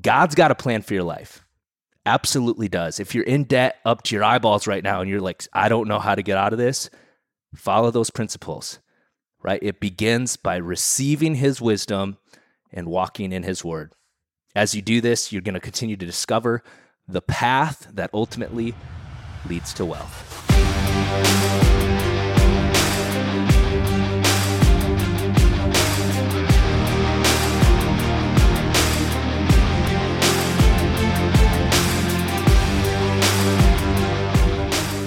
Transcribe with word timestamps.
God's 0.00 0.34
got 0.34 0.50
a 0.50 0.54
plan 0.54 0.82
for 0.82 0.94
your 0.94 1.02
life. 1.02 1.44
Absolutely 2.04 2.68
does. 2.68 3.00
If 3.00 3.14
you're 3.14 3.24
in 3.24 3.44
debt 3.44 3.76
up 3.84 4.02
to 4.04 4.14
your 4.14 4.24
eyeballs 4.24 4.66
right 4.66 4.84
now 4.84 5.00
and 5.00 5.10
you're 5.10 5.20
like, 5.20 5.46
I 5.52 5.68
don't 5.68 5.88
know 5.88 5.98
how 5.98 6.14
to 6.14 6.22
get 6.22 6.38
out 6.38 6.52
of 6.52 6.58
this, 6.58 6.88
follow 7.54 7.90
those 7.90 8.10
principles, 8.10 8.78
right? 9.42 9.60
It 9.62 9.80
begins 9.80 10.36
by 10.36 10.56
receiving 10.56 11.34
his 11.36 11.60
wisdom 11.60 12.18
and 12.72 12.88
walking 12.88 13.32
in 13.32 13.42
his 13.42 13.64
word. 13.64 13.92
As 14.54 14.74
you 14.74 14.82
do 14.82 15.00
this, 15.00 15.32
you're 15.32 15.42
going 15.42 15.54
to 15.54 15.60
continue 15.60 15.96
to 15.96 16.06
discover 16.06 16.62
the 17.08 17.22
path 17.22 17.88
that 17.92 18.10
ultimately 18.12 18.74
leads 19.48 19.72
to 19.74 19.84
wealth. 19.84 21.75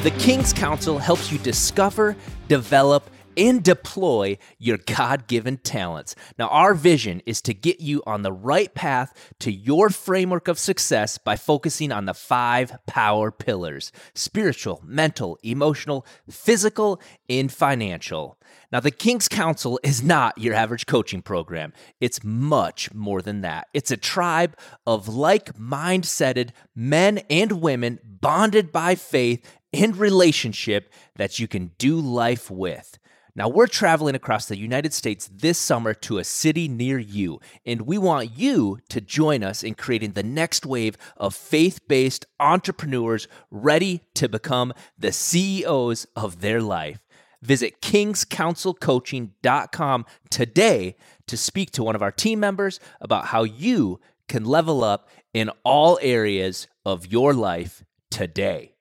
The 0.03 0.11
King's 0.11 0.53
Council 0.53 0.97
helps 0.97 1.29
you 1.29 1.37
discover, 1.39 2.15
develop, 2.47 3.09
and 3.35 3.61
deploy 3.61 4.37
your 4.57 4.77
God 4.77 5.27
given 5.27 5.57
talents. 5.57 6.15
Now, 6.37 6.47
our 6.47 6.73
vision 6.73 7.21
is 7.25 7.41
to 7.43 7.53
get 7.53 7.81
you 7.81 8.01
on 8.07 8.21
the 8.21 8.31
right 8.31 8.73
path 8.73 9.33
to 9.39 9.51
your 9.51 9.89
framework 9.89 10.47
of 10.47 10.57
success 10.57 11.17
by 11.17 11.35
focusing 11.35 11.91
on 11.91 12.05
the 12.05 12.13
five 12.13 12.77
power 12.87 13.29
pillars 13.29 13.91
spiritual, 14.15 14.81
mental, 14.85 15.37
emotional, 15.43 16.05
physical, 16.29 17.01
and 17.29 17.51
financial. 17.51 18.37
Now, 18.71 18.79
the 18.79 18.91
King's 18.91 19.27
Council 19.27 19.79
is 19.83 20.03
not 20.03 20.37
your 20.37 20.53
average 20.53 20.85
coaching 20.85 21.21
program. 21.21 21.73
It's 21.99 22.23
much 22.23 22.93
more 22.93 23.21
than 23.21 23.41
that. 23.41 23.67
It's 23.73 23.91
a 23.91 23.97
tribe 23.97 24.55
of 24.85 25.07
like 25.07 25.57
minded 25.57 26.53
men 26.75 27.19
and 27.29 27.61
women 27.61 27.99
bonded 28.03 28.71
by 28.71 28.95
faith 28.95 29.58
and 29.73 29.97
relationship 29.97 30.91
that 31.15 31.39
you 31.39 31.47
can 31.47 31.71
do 31.77 31.99
life 31.99 32.49
with. 32.49 32.97
Now, 33.35 33.47
we're 33.47 33.67
traveling 33.67 34.15
across 34.15 34.47
the 34.47 34.57
United 34.57 34.91
States 34.93 35.29
this 35.33 35.57
summer 35.57 35.93
to 35.93 36.17
a 36.17 36.23
city 36.23 36.67
near 36.67 36.97
you, 36.97 37.39
and 37.65 37.83
we 37.83 37.97
want 37.97 38.37
you 38.37 38.79
to 38.89 38.99
join 38.99 39.43
us 39.43 39.63
in 39.63 39.75
creating 39.75 40.11
the 40.11 40.23
next 40.23 40.65
wave 40.65 40.97
of 41.15 41.33
faith 41.35 41.87
based 41.87 42.25
entrepreneurs 42.39 43.29
ready 43.49 44.01
to 44.15 44.27
become 44.27 44.73
the 44.97 45.13
CEOs 45.13 46.05
of 46.15 46.41
their 46.41 46.61
life. 46.61 46.99
Visit 47.41 47.81
kingscouncilcoaching.com 47.81 50.05
today 50.29 50.97
to 51.27 51.37
speak 51.37 51.71
to 51.71 51.83
one 51.83 51.95
of 51.95 52.01
our 52.01 52.11
team 52.11 52.41
members 52.41 52.81
about 52.99 53.27
how 53.27 53.43
you 53.43 54.01
can 54.27 54.43
level 54.43 54.83
up 54.83 55.07
in 55.33 55.49
all 55.63 55.97
areas 56.01 56.67
of 56.85 57.07
your 57.07 57.33
life 57.33 57.85
today. 58.09 58.73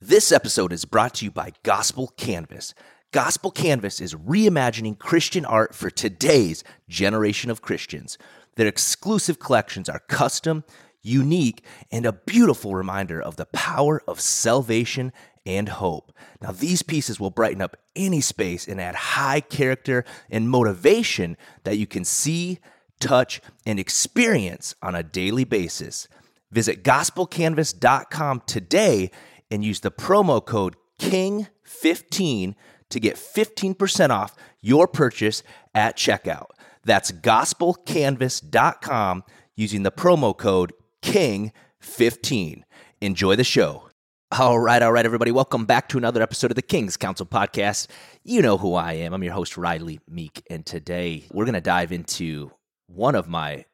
This 0.00 0.30
episode 0.30 0.72
is 0.72 0.84
brought 0.84 1.14
to 1.14 1.24
you 1.24 1.32
by 1.32 1.54
Gospel 1.64 2.12
Canvas. 2.16 2.72
Gospel 3.10 3.50
Canvas 3.50 4.00
is 4.00 4.14
reimagining 4.14 4.96
Christian 4.96 5.44
art 5.44 5.74
for 5.74 5.90
today's 5.90 6.62
generation 6.88 7.50
of 7.50 7.62
Christians. 7.62 8.16
Their 8.54 8.68
exclusive 8.68 9.40
collections 9.40 9.88
are 9.88 9.98
custom, 9.98 10.62
unique, 11.02 11.64
and 11.90 12.06
a 12.06 12.12
beautiful 12.12 12.76
reminder 12.76 13.20
of 13.20 13.34
the 13.34 13.46
power 13.46 14.00
of 14.06 14.20
salvation 14.20 15.12
and 15.44 15.68
hope. 15.68 16.12
Now, 16.40 16.52
these 16.52 16.82
pieces 16.82 17.18
will 17.18 17.30
brighten 17.30 17.60
up 17.60 17.76
any 17.96 18.20
space 18.20 18.68
and 18.68 18.80
add 18.80 18.94
high 18.94 19.40
character 19.40 20.04
and 20.30 20.48
motivation 20.48 21.36
that 21.64 21.76
you 21.76 21.88
can 21.88 22.04
see, 22.04 22.60
touch, 23.00 23.40
and 23.66 23.80
experience 23.80 24.76
on 24.80 24.94
a 24.94 25.02
daily 25.02 25.42
basis. 25.42 26.06
Visit 26.52 26.84
gospelcanvas.com 26.84 28.42
today 28.46 29.10
and 29.50 29.64
use 29.64 29.80
the 29.80 29.90
promo 29.90 30.44
code 30.44 30.76
KING15 31.00 32.54
to 32.90 33.00
get 33.00 33.16
15% 33.16 34.10
off 34.10 34.36
your 34.60 34.86
purchase 34.88 35.42
at 35.74 35.96
checkout. 35.96 36.48
That's 36.84 37.12
gospelcanvas.com 37.12 39.24
using 39.56 39.82
the 39.82 39.92
promo 39.92 40.36
code 40.36 40.74
KING15. 41.02 42.62
Enjoy 43.00 43.36
the 43.36 43.44
show. 43.44 43.84
All 44.30 44.58
right, 44.58 44.82
all 44.82 44.92
right, 44.92 45.06
everybody. 45.06 45.30
Welcome 45.30 45.64
back 45.64 45.88
to 45.88 45.96
another 45.96 46.20
episode 46.20 46.50
of 46.50 46.54
the 46.54 46.62
King's 46.62 46.98
Council 46.98 47.24
podcast. 47.24 47.86
You 48.24 48.42
know 48.42 48.58
who 48.58 48.74
I 48.74 48.92
am. 48.94 49.14
I'm 49.14 49.22
your 49.22 49.32
host, 49.32 49.56
Riley 49.56 50.00
Meek, 50.06 50.42
and 50.50 50.66
today 50.66 51.24
we're 51.32 51.46
going 51.46 51.54
to 51.54 51.62
dive 51.62 51.92
into 51.92 52.50
one 52.88 53.14
of 53.14 53.26
my 53.26 53.64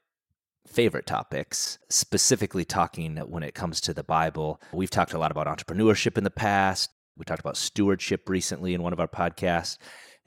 favorite 0.66 1.06
topics, 1.06 1.78
specifically 1.88 2.64
talking 2.64 3.16
when 3.16 3.42
it 3.42 3.54
comes 3.54 3.80
to 3.82 3.94
the 3.94 4.02
Bible. 4.02 4.60
We've 4.72 4.90
talked 4.90 5.12
a 5.12 5.18
lot 5.18 5.30
about 5.30 5.46
entrepreneurship 5.46 6.18
in 6.18 6.24
the 6.24 6.30
past. 6.30 6.90
We 7.16 7.24
talked 7.24 7.40
about 7.40 7.56
stewardship 7.56 8.28
recently 8.28 8.74
in 8.74 8.82
one 8.82 8.92
of 8.92 9.00
our 9.00 9.08
podcasts. 9.08 9.78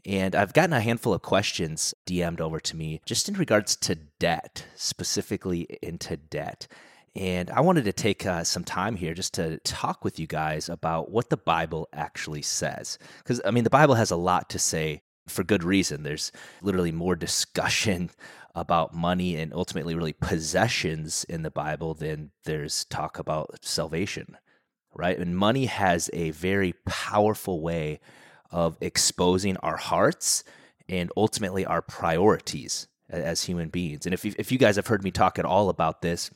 And 0.05 0.35
I've 0.35 0.53
gotten 0.53 0.73
a 0.73 0.79
handful 0.79 1.13
of 1.13 1.21
questions 1.21 1.93
DM'd 2.05 2.39
over 2.39 2.59
to 2.61 2.77
me 2.77 3.01
just 3.05 3.27
in 3.27 3.35
regards 3.35 3.75
to 3.77 3.95
debt, 3.95 4.65
specifically 4.75 5.67
into 5.81 6.15
debt. 6.15 6.67
And 7.15 7.49
I 7.49 7.61
wanted 7.61 7.85
to 7.85 7.93
take 7.93 8.25
uh, 8.25 8.43
some 8.43 8.63
time 8.63 8.95
here 8.95 9.15
just 9.15 9.33
to 9.33 9.57
talk 9.59 10.05
with 10.05 10.19
you 10.19 10.27
guys 10.27 10.69
about 10.69 11.09
what 11.09 11.29
the 11.29 11.37
Bible 11.37 11.89
actually 11.91 12.43
says. 12.43 12.99
Because, 13.17 13.41
I 13.43 13.51
mean, 13.51 13.63
the 13.63 13.71
Bible 13.71 13.95
has 13.95 14.11
a 14.11 14.15
lot 14.15 14.49
to 14.51 14.59
say 14.59 15.01
for 15.27 15.43
good 15.43 15.63
reason. 15.63 16.03
There's 16.03 16.31
literally 16.61 16.91
more 16.91 17.15
discussion 17.15 18.09
about 18.55 18.93
money 18.93 19.35
and 19.35 19.53
ultimately 19.53 19.93
really 19.93 20.13
possessions 20.13 21.23
in 21.25 21.43
the 21.43 21.51
Bible 21.51 21.93
than 21.93 22.31
there's 22.45 22.85
talk 22.85 23.19
about 23.19 23.63
salvation, 23.63 24.35
right? 24.95 25.17
And 25.17 25.37
money 25.37 25.65
has 25.65 26.09
a 26.11 26.31
very 26.31 26.73
powerful 26.85 27.61
way 27.61 27.99
of 28.49 28.77
exposing 28.81 29.57
our 29.57 29.77
hearts 29.77 30.43
and 30.89 31.11
ultimately 31.15 31.65
our 31.65 31.81
priorities 31.81 32.87
as 33.09 33.43
human 33.43 33.69
beings. 33.69 34.05
And 34.05 34.13
if 34.13 34.25
you, 34.25 34.33
if 34.37 34.51
you 34.51 34.57
guys 34.57 34.75
have 34.75 34.87
heard 34.87 35.03
me 35.03 35.11
talk 35.11 35.37
at 35.37 35.45
all 35.45 35.69
about 35.69 36.01
this, 36.01 36.31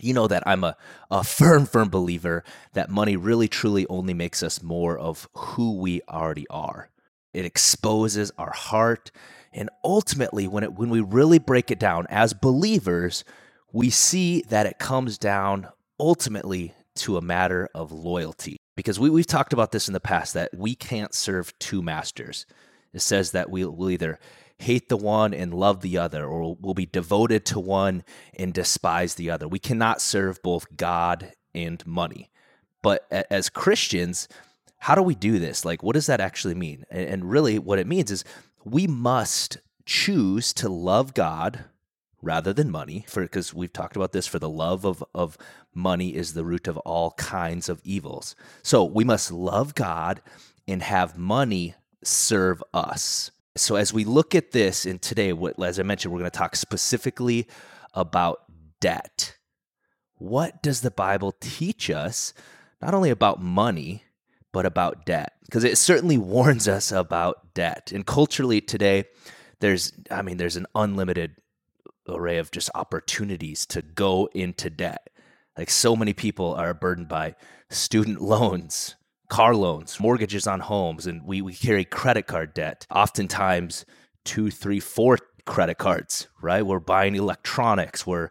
you 0.00 0.14
know 0.14 0.26
that 0.26 0.42
I'm 0.46 0.64
a, 0.64 0.76
a 1.10 1.22
firm, 1.22 1.66
firm 1.66 1.90
believer 1.90 2.44
that 2.72 2.88
money 2.88 3.16
really, 3.16 3.48
truly 3.48 3.86
only 3.88 4.14
makes 4.14 4.42
us 4.42 4.62
more 4.62 4.98
of 4.98 5.28
who 5.34 5.76
we 5.76 6.00
already 6.08 6.46
are. 6.48 6.88
It 7.32 7.44
exposes 7.44 8.30
our 8.38 8.52
heart 8.52 9.10
and 9.52 9.68
ultimately, 9.84 10.48
when 10.48 10.64
it 10.64 10.74
when 10.74 10.90
we 10.90 11.00
really 11.00 11.38
break 11.38 11.70
it 11.70 11.78
down 11.78 12.06
as 12.08 12.32
believers, 12.32 13.24
we 13.72 13.90
see 13.90 14.42
that 14.48 14.66
it 14.66 14.78
comes 14.78 15.18
down 15.18 15.68
ultimately 16.00 16.74
to 16.94 17.16
a 17.16 17.22
matter 17.22 17.68
of 17.74 17.92
loyalty. 17.92 18.56
Because 18.76 18.98
we, 18.98 19.10
we've 19.10 19.26
talked 19.26 19.52
about 19.52 19.72
this 19.72 19.88
in 19.88 19.94
the 19.94 20.00
past 20.00 20.34
that 20.34 20.50
we 20.56 20.74
can't 20.74 21.14
serve 21.14 21.56
two 21.58 21.82
masters. 21.82 22.46
It 22.94 23.00
says 23.00 23.32
that 23.32 23.50
we 23.50 23.64
will 23.64 23.90
either 23.90 24.18
hate 24.58 24.88
the 24.88 24.96
one 24.96 25.34
and 25.34 25.52
love 25.52 25.80
the 25.80 25.98
other, 25.98 26.24
or 26.24 26.56
we'll 26.60 26.74
be 26.74 26.86
devoted 26.86 27.44
to 27.46 27.60
one 27.60 28.04
and 28.38 28.54
despise 28.54 29.14
the 29.14 29.30
other. 29.30 29.46
We 29.48 29.58
cannot 29.58 30.00
serve 30.00 30.42
both 30.42 30.76
God 30.76 31.32
and 31.54 31.84
money. 31.86 32.30
But 32.82 33.06
as 33.10 33.50
Christians, 33.50 34.28
how 34.82 34.96
do 34.96 35.02
we 35.02 35.14
do 35.14 35.38
this? 35.38 35.64
Like, 35.64 35.84
what 35.84 35.92
does 35.94 36.06
that 36.06 36.20
actually 36.20 36.56
mean? 36.56 36.84
And 36.90 37.30
really, 37.30 37.56
what 37.60 37.78
it 37.78 37.86
means 37.86 38.10
is 38.10 38.24
we 38.64 38.88
must 38.88 39.58
choose 39.86 40.52
to 40.54 40.68
love 40.68 41.14
God 41.14 41.66
rather 42.20 42.52
than 42.52 42.68
money 42.68 43.04
for 43.06 43.22
because 43.22 43.54
we've 43.54 43.72
talked 43.72 43.94
about 43.94 44.10
this 44.10 44.26
for 44.26 44.40
the 44.40 44.48
love 44.48 44.84
of, 44.84 45.04
of 45.14 45.38
money 45.72 46.16
is 46.16 46.34
the 46.34 46.44
root 46.44 46.66
of 46.66 46.78
all 46.78 47.12
kinds 47.12 47.68
of 47.68 47.80
evils 47.82 48.36
so 48.62 48.84
we 48.84 49.02
must 49.02 49.32
love 49.32 49.74
god 49.74 50.22
and 50.68 50.84
have 50.84 51.18
money 51.18 51.74
serve 52.04 52.62
us 52.72 53.32
so 53.56 53.74
as 53.74 53.92
we 53.92 54.04
look 54.04 54.36
at 54.36 54.52
this 54.52 54.86
and 54.86 55.02
today 55.02 55.32
what 55.32 55.60
as 55.60 55.80
i 55.80 55.82
mentioned 55.82 56.12
we're 56.12 56.20
going 56.20 56.30
to 56.30 56.38
talk 56.38 56.54
specifically 56.54 57.48
about 57.92 58.44
debt 58.80 59.36
what 60.14 60.62
does 60.62 60.82
the 60.82 60.92
bible 60.92 61.34
teach 61.40 61.90
us 61.90 62.32
not 62.80 62.94
only 62.94 63.10
about 63.10 63.42
money 63.42 64.04
but 64.52 64.66
about 64.66 65.06
debt 65.06 65.32
because 65.52 65.64
it 65.64 65.76
certainly 65.76 66.18
warns 66.36 66.68
us 66.68 66.92
about 66.92 67.54
debt. 67.54 67.92
And 67.92 68.06
culturally 68.06 68.60
today, 68.60 69.04
there's, 69.60 69.92
I 70.10 70.22
mean, 70.22 70.36
there's 70.36 70.56
an 70.56 70.66
unlimited 70.74 71.36
array 72.08 72.38
of 72.38 72.50
just 72.50 72.70
opportunities 72.74 73.66
to 73.66 73.82
go 73.82 74.28
into 74.34 74.70
debt. 74.70 75.10
Like 75.56 75.70
so 75.70 75.94
many 75.94 76.12
people 76.12 76.54
are 76.54 76.74
burdened 76.74 77.08
by 77.08 77.34
student 77.70 78.20
loans, 78.22 78.96
car 79.28 79.54
loans, 79.54 80.00
mortgages 80.00 80.46
on 80.46 80.60
homes, 80.60 81.06
and 81.06 81.24
we, 81.24 81.42
we 81.42 81.54
carry 81.54 81.84
credit 81.84 82.26
card 82.26 82.54
debt. 82.54 82.86
Oftentimes, 82.90 83.84
two, 84.24 84.50
three, 84.50 84.80
four 84.80 85.18
credit 85.44 85.76
cards, 85.76 86.28
right? 86.40 86.64
We're 86.64 86.80
buying 86.80 87.14
electronics, 87.14 88.06
we're 88.06 88.30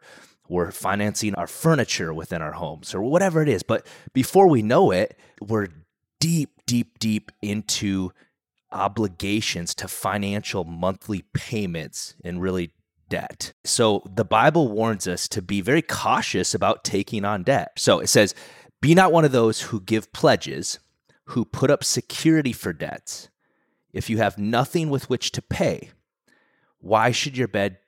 we're 0.50 0.71
financing 0.71 1.33
our 1.35 1.47
furniture 1.47 2.13
within 2.13 2.41
our 2.41 2.51
homes 2.51 2.94
or 2.94 3.01
whatever 3.01 3.41
it 3.41 3.47
is. 3.47 3.63
But 3.63 3.88
before 4.12 4.50
we 4.50 4.62
know 4.62 4.91
it, 4.91 5.17
we're 5.39 5.69
deep, 6.21 6.62
deep, 6.68 7.00
deep 7.00 7.31
into 7.41 8.12
obligations 8.71 9.75
to 9.75 9.88
financial 9.88 10.63
monthly 10.63 11.23
payments 11.33 12.15
and 12.23 12.41
really 12.41 12.71
debt. 13.09 13.51
So 13.65 14.03
the 14.06 14.23
Bible 14.23 14.69
warns 14.69 15.07
us 15.07 15.27
to 15.29 15.41
be 15.41 15.59
very 15.59 15.81
cautious 15.81 16.53
about 16.53 16.85
taking 16.85 17.25
on 17.25 17.44
debt. 17.44 17.71
So 17.75 18.00
it 18.00 18.07
says, 18.07 18.33
Be 18.81 18.95
not 18.95 19.12
one 19.12 19.25
of 19.25 19.33
those 19.33 19.62
who 19.62 19.81
give 19.81 20.13
pledges, 20.13 20.79
who 21.25 21.44
put 21.44 21.71
up 21.71 21.83
security 21.83 22.53
for 22.53 22.71
debts. 22.71 23.29
If 23.91 24.09
you 24.09 24.19
have 24.19 24.38
nothing 24.38 24.89
with 24.89 25.09
which 25.09 25.31
to 25.33 25.41
pay, 25.41 25.89
why 26.79 27.12
should 27.12 27.35
your 27.35 27.50
bed 27.50 27.79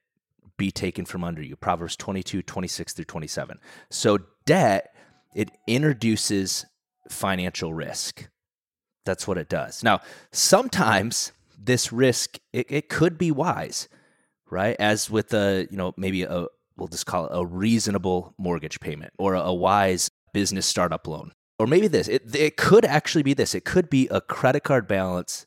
be 0.57 0.71
taken 0.71 1.05
from 1.05 1.23
under 1.23 1.41
you? 1.41 1.55
Proverbs 1.55 1.95
22, 1.95 2.41
26 2.41 2.93
through 2.93 3.05
27. 3.05 3.59
So 3.89 4.19
debt, 4.45 4.93
it 5.33 5.51
introduces 5.67 6.65
financial 7.09 7.73
risk. 7.73 8.29
That's 9.05 9.27
what 9.27 9.37
it 9.37 9.49
does. 9.49 9.83
Now, 9.83 9.99
sometimes 10.31 11.31
this 11.57 11.91
risk 11.91 12.37
it, 12.51 12.67
it 12.69 12.89
could 12.89 13.17
be 13.17 13.31
wise, 13.31 13.87
right? 14.49 14.75
As 14.79 15.09
with 15.09 15.33
a, 15.33 15.67
you 15.69 15.77
know, 15.77 15.93
maybe 15.97 16.23
a 16.23 16.47
we'll 16.77 16.87
just 16.87 17.05
call 17.05 17.27
it 17.27 17.31
a 17.33 17.45
reasonable 17.45 18.33
mortgage 18.37 18.79
payment 18.79 19.13
or 19.17 19.35
a, 19.35 19.41
a 19.41 19.53
wise 19.53 20.09
business 20.33 20.65
startup 20.65 21.07
loan. 21.07 21.31
Or 21.59 21.67
maybe 21.67 21.87
this, 21.87 22.07
it, 22.07 22.35
it 22.35 22.57
could 22.57 22.83
actually 22.83 23.23
be 23.23 23.33
this. 23.33 23.53
It 23.53 23.63
could 23.63 23.89
be 23.89 24.07
a 24.09 24.21
credit 24.21 24.63
card 24.63 24.87
balance 24.87 25.45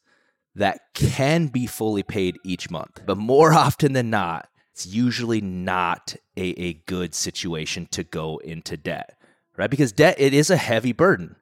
that 0.54 0.80
can 0.94 1.48
be 1.48 1.66
fully 1.66 2.02
paid 2.02 2.38
each 2.44 2.70
month. 2.70 3.02
But 3.04 3.18
more 3.18 3.52
often 3.54 3.92
than 3.92 4.10
not, 4.10 4.48
it's 4.72 4.86
usually 4.86 5.40
not 5.40 6.14
a, 6.36 6.48
a 6.60 6.74
good 6.86 7.14
situation 7.14 7.88
to 7.92 8.04
go 8.04 8.38
into 8.38 8.76
debt, 8.76 9.18
right? 9.56 9.70
Because 9.70 9.92
debt, 9.92 10.16
it 10.18 10.32
is 10.32 10.50
a 10.50 10.56
heavy 10.56 10.92
burden 10.92 11.36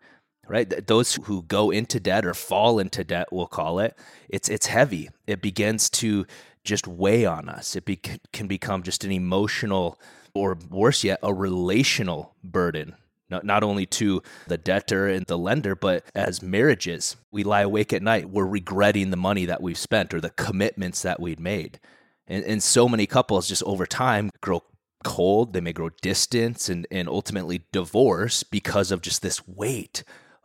right? 0.49 0.87
Those 0.87 1.14
who 1.14 1.43
go 1.43 1.70
into 1.70 2.00
debt 2.00 2.26
or 2.26 2.35
fall 2.35 2.79
into 2.79 3.05
debt 3.05 3.29
we'll 3.31 3.46
call 3.46 3.79
it 3.79 3.96
it's 4.29 4.49
it's 4.49 4.67
heavy. 4.67 5.11
It 5.26 5.41
begins 5.43 5.91
to 5.91 6.26
just 6.64 6.87
weigh 6.87 7.26
on 7.26 7.49
us. 7.49 7.76
It 7.76 7.85
be, 7.85 7.96
can 7.96 8.46
become 8.46 8.82
just 8.82 9.05
an 9.05 9.12
emotional 9.12 10.00
or 10.35 10.56
worse 10.70 11.05
yet 11.05 11.19
a 11.23 11.32
relational 11.32 12.35
burden 12.43 12.96
not, 13.31 13.44
not 13.44 13.62
only 13.62 13.87
to 13.87 14.23
the 14.46 14.58
debtor 14.58 15.08
and 15.08 15.26
the 15.26 15.38
lender 15.38 15.75
but 15.75 16.05
as 16.14 16.43
marriages 16.43 17.17
we 17.31 17.43
lie 17.43 17.62
awake 17.62 17.93
at 17.93 18.02
night 18.02 18.29
we're 18.31 18.47
regretting 18.47 19.11
the 19.11 19.17
money 19.17 19.44
that 19.47 19.62
we've 19.62 19.79
spent 19.79 20.12
or 20.12 20.20
the 20.20 20.31
commitments 20.31 21.02
that 21.02 21.20
we'd 21.20 21.40
made. 21.40 21.81
And, 22.26 22.44
and 22.44 22.62
so 22.62 22.88
many 22.88 23.06
couples 23.06 23.49
just 23.49 23.62
over 23.64 23.87
time 23.87 24.31
grow 24.40 24.62
cold 25.05 25.52
they 25.52 25.61
may 25.61 25.73
grow 25.73 25.90
distance 26.00 26.69
and, 26.69 26.87
and 26.90 27.08
ultimately 27.08 27.64
divorce 27.73 28.43
because 28.43 28.90
of 28.90 29.02
just 29.02 29.20
this 29.20 29.47
weight 29.47 30.02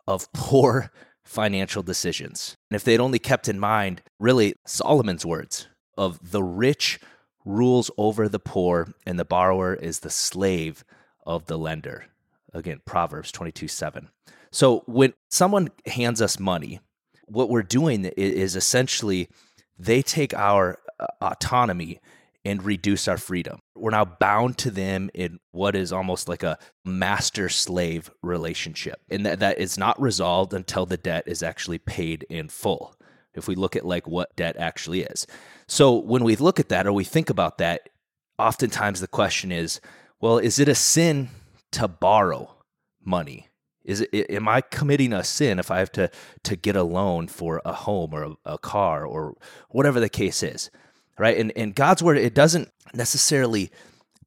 of 0.10 0.32
poor 0.34 0.92
financial 1.24 1.84
decisions. 1.84 2.58
And 2.70 2.76
if 2.76 2.84
they'd 2.84 3.00
only 3.00 3.20
kept 3.20 3.48
in 3.48 3.60
mind, 3.60 4.02
really, 4.20 4.56
Solomon's 4.66 5.26
words 5.26 5.68
of 5.98 6.32
the 6.32 6.44
rich 6.44 7.00
rules 7.46 7.92
over 7.98 8.28
the 8.28 8.40
poor, 8.40 8.94
and 9.06 9.20
the 9.20 9.26
borrower 9.26 9.74
is 9.74 10.00
the 10.00 10.10
slave 10.10 10.84
of 11.26 11.46
the 11.46 11.58
lender. 11.58 12.08
Again, 12.54 12.82
Proverbs 12.86 13.32
22 13.32 13.68
7. 13.68 14.10
So 14.52 14.84
when 14.88 15.14
someone 15.30 15.70
hands 15.86 16.22
us 16.22 16.40
money, 16.40 16.80
what 17.28 17.50
we're 17.50 17.62
doing 17.62 18.06
is 18.06 18.56
essentially 18.56 19.30
they 19.78 20.02
take 20.02 20.34
our 20.34 20.80
uh, 21.00 21.06
autonomy 21.22 22.00
and 22.46 22.64
reduce 22.64 23.08
our 23.08 23.18
freedom. 23.18 23.60
We're 23.76 23.92
now 23.92 24.06
bound 24.06 24.58
to 24.60 24.72
them 24.72 25.10
in 25.14 25.40
what 25.52 25.76
is 25.76 25.92
almost 25.92 26.30
like 26.30 26.44
a 26.44 26.58
master 26.86 27.50
slave 27.50 28.10
relationship. 28.24 29.02
And 29.10 29.26
that, 29.26 29.40
that 29.40 29.60
is 29.60 29.78
not 29.78 30.00
resolved 30.02 30.54
until 30.54 30.86
the 30.86 30.98
debt 30.98 31.24
is 31.28 31.44
actually 31.44 31.80
paid 31.80 32.26
in 32.30 32.48
full. 32.50 32.96
If 33.34 33.48
we 33.48 33.56
look 33.56 33.76
at 33.76 33.86
like 33.86 34.08
what 34.08 34.36
debt 34.36 34.56
actually 34.58 35.02
is. 35.02 35.28
So 35.68 35.96
when 35.96 36.24
we 36.24 36.36
look 36.36 36.60
at 36.60 36.70
that 36.70 36.88
or 36.88 36.94
we 36.94 37.04
think 37.04 37.30
about 37.30 37.58
that, 37.60 37.90
oftentimes 38.38 39.02
the 39.02 39.08
question 39.08 39.52
is, 39.52 39.80
well, 40.20 40.38
is 40.38 40.60
it 40.60 40.68
a 40.68 40.76
sin 40.76 41.30
to 41.74 41.88
borrow 41.88 42.56
money? 43.04 43.48
Is 43.84 44.02
it 44.12 44.30
am 44.30 44.48
I 44.48 44.62
committing 44.62 45.14
a 45.14 45.24
sin 45.24 45.60
if 45.60 45.72
I 45.72 45.80
have 45.80 45.92
to 45.94 46.12
to 46.44 46.56
get 46.56 46.76
a 46.76 46.84
loan 46.84 47.28
for 47.28 47.62
a 47.64 47.74
home 47.74 48.14
or 48.14 48.24
a, 48.24 48.54
a 48.54 48.58
car 48.58 49.06
or 49.06 49.36
whatever 49.70 50.00
the 50.00 50.10
case 50.10 50.44
is? 50.44 50.70
Right? 51.20 51.38
And, 51.38 51.52
and 51.56 51.76
God's 51.76 52.02
word, 52.02 52.18
it 52.18 52.34
doesn't 52.34 52.70
necessarily 52.94 53.70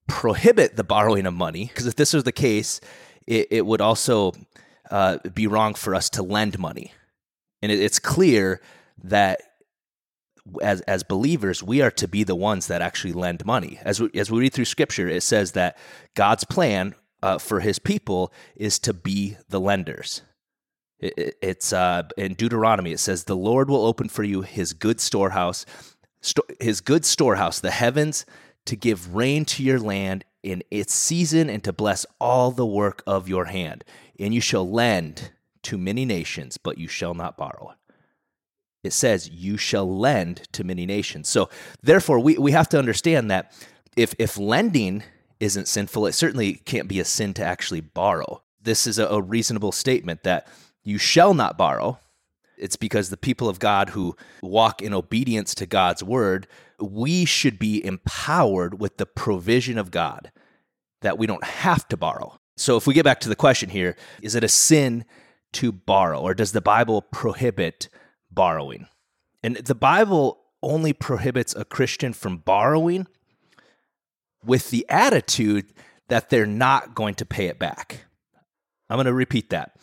prohibit 0.06 0.76
the 0.76 0.84
borrowing 0.84 1.26
of 1.26 1.34
money, 1.34 1.66
because 1.66 1.86
if 1.86 1.96
this 1.96 2.12
was 2.12 2.24
the 2.24 2.32
case, 2.32 2.80
it, 3.26 3.48
it 3.50 3.66
would 3.66 3.80
also 3.80 4.32
uh, 4.90 5.18
be 5.34 5.46
wrong 5.46 5.74
for 5.74 5.94
us 5.94 6.10
to 6.10 6.22
lend 6.22 6.58
money. 6.58 6.92
And 7.62 7.72
it, 7.72 7.80
it's 7.80 7.98
clear 7.98 8.60
that 9.02 9.40
as 10.60 10.80
as 10.82 11.04
believers, 11.04 11.62
we 11.62 11.80
are 11.82 11.90
to 11.92 12.08
be 12.08 12.24
the 12.24 12.34
ones 12.34 12.66
that 12.66 12.82
actually 12.82 13.12
lend 13.12 13.46
money. 13.46 13.78
As 13.82 14.00
we, 14.00 14.10
as 14.14 14.28
we 14.30 14.40
read 14.40 14.52
through 14.52 14.64
Scripture, 14.64 15.08
it 15.08 15.22
says 15.22 15.52
that 15.52 15.78
God's 16.14 16.44
plan 16.44 16.96
uh, 17.22 17.38
for 17.38 17.60
His 17.60 17.78
people 17.78 18.32
is 18.56 18.80
to 18.80 18.92
be 18.92 19.36
the 19.48 19.60
lenders. 19.60 20.22
It, 20.98 21.36
it's 21.40 21.72
uh, 21.72 22.02
in 22.16 22.34
Deuteronomy. 22.34 22.90
It 22.90 22.98
says, 22.98 23.24
"The 23.24 23.36
Lord 23.36 23.70
will 23.70 23.86
open 23.86 24.08
for 24.08 24.24
you 24.24 24.42
His 24.42 24.72
good 24.72 25.00
storehouse, 25.00 25.64
his 26.60 26.80
good 26.80 27.04
storehouse, 27.04 27.60
the 27.60 27.70
heavens, 27.70 28.24
to 28.66 28.76
give 28.76 29.14
rain 29.14 29.44
to 29.44 29.62
your 29.62 29.78
land 29.78 30.24
in 30.42 30.62
its 30.70 30.92
season 30.92 31.50
and 31.50 31.62
to 31.64 31.72
bless 31.72 32.06
all 32.20 32.50
the 32.50 32.66
work 32.66 33.02
of 33.06 33.28
your 33.28 33.46
hand. 33.46 33.84
And 34.18 34.34
you 34.34 34.40
shall 34.40 34.68
lend 34.68 35.32
to 35.62 35.78
many 35.78 36.04
nations, 36.04 36.58
but 36.58 36.78
you 36.78 36.88
shall 36.88 37.14
not 37.14 37.36
borrow. 37.36 37.74
It 38.82 38.92
says, 38.92 39.30
you 39.30 39.56
shall 39.56 39.88
lend 39.98 40.48
to 40.52 40.64
many 40.64 40.86
nations. 40.86 41.28
So, 41.28 41.48
therefore, 41.82 42.18
we, 42.18 42.36
we 42.36 42.50
have 42.50 42.68
to 42.70 42.78
understand 42.78 43.30
that 43.30 43.52
if, 43.96 44.14
if 44.18 44.36
lending 44.36 45.04
isn't 45.38 45.68
sinful, 45.68 46.06
it 46.06 46.12
certainly 46.12 46.54
can't 46.54 46.88
be 46.88 46.98
a 46.98 47.04
sin 47.04 47.34
to 47.34 47.44
actually 47.44 47.80
borrow. 47.80 48.42
This 48.60 48.86
is 48.86 48.98
a, 48.98 49.06
a 49.06 49.20
reasonable 49.20 49.72
statement 49.72 50.24
that 50.24 50.48
you 50.82 50.98
shall 50.98 51.34
not 51.34 51.56
borrow, 51.56 52.00
it's 52.62 52.76
because 52.76 53.10
the 53.10 53.16
people 53.16 53.48
of 53.48 53.58
God 53.58 53.90
who 53.90 54.16
walk 54.42 54.80
in 54.80 54.94
obedience 54.94 55.54
to 55.56 55.66
God's 55.66 56.02
word, 56.02 56.46
we 56.78 57.24
should 57.24 57.58
be 57.58 57.84
empowered 57.84 58.80
with 58.80 58.96
the 58.96 59.06
provision 59.06 59.78
of 59.78 59.90
God 59.90 60.30
that 61.00 61.18
we 61.18 61.26
don't 61.26 61.44
have 61.44 61.86
to 61.88 61.96
borrow. 61.96 62.38
So 62.56 62.76
if 62.76 62.86
we 62.86 62.94
get 62.94 63.04
back 63.04 63.20
to 63.20 63.28
the 63.28 63.36
question 63.36 63.68
here, 63.68 63.96
is 64.22 64.34
it 64.34 64.44
a 64.44 64.48
sin 64.48 65.04
to 65.54 65.72
borrow 65.72 66.20
or 66.20 66.34
does 66.34 66.52
the 66.52 66.60
Bible 66.60 67.02
prohibit 67.02 67.88
borrowing? 68.30 68.86
And 69.42 69.56
the 69.56 69.74
Bible 69.74 70.38
only 70.62 70.92
prohibits 70.92 71.56
a 71.56 71.64
Christian 71.64 72.12
from 72.12 72.38
borrowing 72.38 73.08
with 74.44 74.70
the 74.70 74.86
attitude 74.88 75.66
that 76.08 76.30
they're 76.30 76.46
not 76.46 76.94
going 76.94 77.14
to 77.16 77.26
pay 77.26 77.46
it 77.46 77.58
back. 77.58 78.04
I'm 78.88 78.96
going 78.96 79.06
to 79.06 79.12
repeat 79.12 79.50
that 79.50 79.74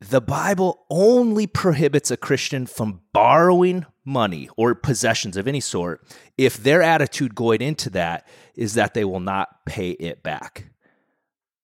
the 0.00 0.20
Bible 0.20 0.84
only 0.90 1.46
prohibits 1.46 2.10
a 2.10 2.16
Christian 2.16 2.66
from 2.66 3.00
borrowing 3.12 3.86
money 4.04 4.48
or 4.56 4.74
possessions 4.74 5.36
of 5.36 5.48
any 5.48 5.60
sort 5.60 6.06
if 6.36 6.56
their 6.56 6.82
attitude 6.82 7.34
going 7.34 7.62
into 7.62 7.90
that 7.90 8.26
is 8.54 8.74
that 8.74 8.94
they 8.94 9.04
will 9.04 9.20
not 9.20 9.64
pay 9.64 9.90
it 9.92 10.22
back. 10.22 10.66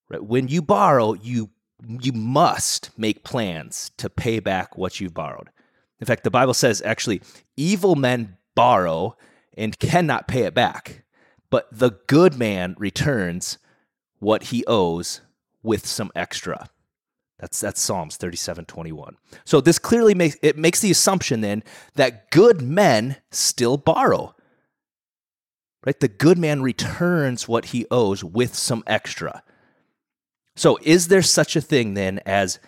Right? 0.08 0.24
When 0.24 0.48
you 0.48 0.62
borrow, 0.62 1.14
you 1.14 1.50
you 2.00 2.12
must 2.12 2.90
make 2.96 3.24
plans 3.24 3.90
to 3.96 4.08
pay 4.08 4.38
back 4.38 4.78
what 4.78 5.00
you've 5.00 5.14
borrowed. 5.14 5.50
In 6.00 6.06
fact, 6.06 6.22
the 6.22 6.30
Bible 6.30 6.54
says 6.54 6.80
actually 6.82 7.22
evil 7.56 7.96
men 7.96 8.36
borrow 8.54 9.16
and 9.56 9.78
cannot 9.78 10.28
pay 10.28 10.42
it 10.42 10.54
back, 10.54 11.04
but 11.50 11.66
the 11.72 11.98
good 12.06 12.38
man 12.38 12.76
returns 12.78 13.58
what 14.20 14.44
he 14.44 14.64
owes 14.66 15.22
with 15.62 15.86
some 15.86 16.12
extra. 16.14 16.68
That's 17.42 17.60
that's 17.60 17.80
Psalms 17.80 18.16
37, 18.16 18.66
21. 18.66 19.16
So 19.44 19.60
this 19.60 19.80
clearly 19.80 20.14
makes 20.14 20.36
it 20.42 20.56
makes 20.56 20.78
the 20.78 20.92
assumption 20.92 21.40
then 21.40 21.64
that 21.96 22.30
good 22.30 22.62
men 22.62 23.16
still 23.32 23.76
borrow. 23.76 24.36
Right? 25.84 25.98
The 25.98 26.06
good 26.06 26.38
man 26.38 26.62
returns 26.62 27.48
what 27.48 27.66
he 27.66 27.84
owes 27.90 28.22
with 28.22 28.54
some 28.54 28.84
extra. 28.86 29.42
So 30.54 30.78
is 30.82 31.08
there 31.08 31.20
such 31.20 31.56
a 31.56 31.60
thing 31.60 31.94
then 31.94 32.20
as 32.24 32.60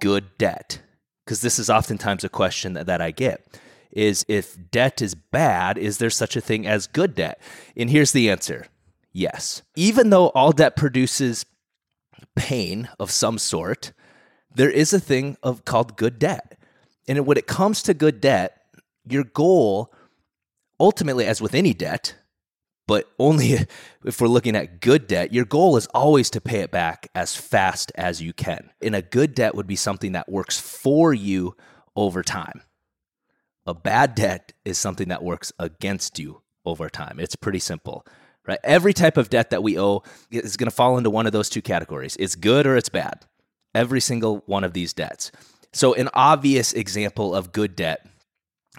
good 0.00 0.36
debt? 0.36 0.80
Because 1.24 1.40
this 1.40 1.60
is 1.60 1.70
oftentimes 1.70 2.24
a 2.24 2.28
question 2.28 2.72
that, 2.72 2.86
that 2.86 3.00
I 3.00 3.12
get. 3.12 3.46
Is 3.92 4.24
if 4.26 4.56
debt 4.72 5.00
is 5.00 5.14
bad, 5.14 5.78
is 5.78 5.98
there 5.98 6.10
such 6.10 6.34
a 6.34 6.40
thing 6.40 6.66
as 6.66 6.88
good 6.88 7.14
debt? 7.14 7.40
And 7.76 7.88
here's 7.88 8.10
the 8.10 8.28
answer 8.28 8.66
yes. 9.12 9.62
Even 9.76 10.10
though 10.10 10.30
all 10.30 10.50
debt 10.50 10.74
produces 10.74 11.46
pain 12.34 12.88
of 12.98 13.12
some 13.12 13.38
sort, 13.38 13.92
there 14.58 14.70
is 14.70 14.92
a 14.92 14.98
thing 14.98 15.36
of 15.42 15.64
called 15.64 15.96
good 15.96 16.18
debt. 16.18 16.58
And 17.06 17.24
when 17.24 17.38
it 17.38 17.46
comes 17.46 17.80
to 17.84 17.94
good 17.94 18.20
debt, 18.20 18.60
your 19.08 19.22
goal 19.22 19.94
ultimately 20.80 21.26
as 21.26 21.40
with 21.40 21.54
any 21.54 21.72
debt, 21.72 22.16
but 22.88 23.08
only 23.20 23.52
if 24.04 24.20
we're 24.20 24.26
looking 24.26 24.56
at 24.56 24.80
good 24.80 25.06
debt, 25.06 25.32
your 25.32 25.44
goal 25.44 25.76
is 25.76 25.86
always 25.94 26.28
to 26.30 26.40
pay 26.40 26.60
it 26.60 26.72
back 26.72 27.08
as 27.14 27.36
fast 27.36 27.92
as 27.94 28.20
you 28.20 28.32
can. 28.32 28.70
And 28.82 28.96
a 28.96 29.02
good 29.02 29.32
debt 29.32 29.54
would 29.54 29.68
be 29.68 29.76
something 29.76 30.12
that 30.12 30.28
works 30.28 30.60
for 30.60 31.14
you 31.14 31.54
over 31.94 32.24
time. 32.24 32.62
A 33.64 33.74
bad 33.74 34.16
debt 34.16 34.54
is 34.64 34.76
something 34.76 35.08
that 35.08 35.22
works 35.22 35.52
against 35.60 36.18
you 36.18 36.42
over 36.64 36.88
time. 36.88 37.20
It's 37.20 37.36
pretty 37.36 37.60
simple. 37.60 38.04
Right? 38.44 38.58
Every 38.64 38.94
type 38.94 39.18
of 39.18 39.30
debt 39.30 39.50
that 39.50 39.62
we 39.62 39.78
owe 39.78 40.02
is 40.32 40.56
going 40.56 40.70
to 40.70 40.74
fall 40.74 40.98
into 40.98 41.10
one 41.10 41.26
of 41.26 41.32
those 41.32 41.48
two 41.48 41.62
categories. 41.62 42.16
It's 42.18 42.34
good 42.34 42.66
or 42.66 42.76
it's 42.76 42.88
bad. 42.88 43.24
Every 43.74 44.00
single 44.00 44.42
one 44.46 44.64
of 44.64 44.72
these 44.72 44.92
debts. 44.92 45.30
So, 45.72 45.94
an 45.94 46.08
obvious 46.14 46.72
example 46.72 47.34
of 47.34 47.52
good 47.52 47.76
debt, 47.76 48.06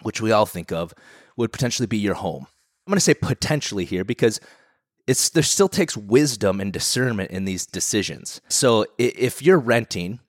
which 0.02 0.22
we 0.22 0.32
all 0.32 0.46
think 0.46 0.72
of, 0.72 0.94
would 1.38 1.52
potentially 1.52 1.86
be 1.86 1.98
your 1.98 2.16
home. 2.16 2.48
I'm 2.86 2.92
going 2.92 2.98
to 2.98 3.02
say 3.02 3.14
potentially 3.14 3.86
here 3.86 4.04
because 4.04 4.40
it's 5.08 5.30
there 5.30 5.44
still 5.44 5.70
takes 5.70 5.96
wisdom 5.96 6.60
and 6.60 6.74
discernment 6.74 7.32
in 7.32 7.46
these 7.46 7.66
decisions. 7.66 8.42
So, 8.50 8.86
if 8.98 9.42
you're 9.42 9.60
renting, 9.60 10.20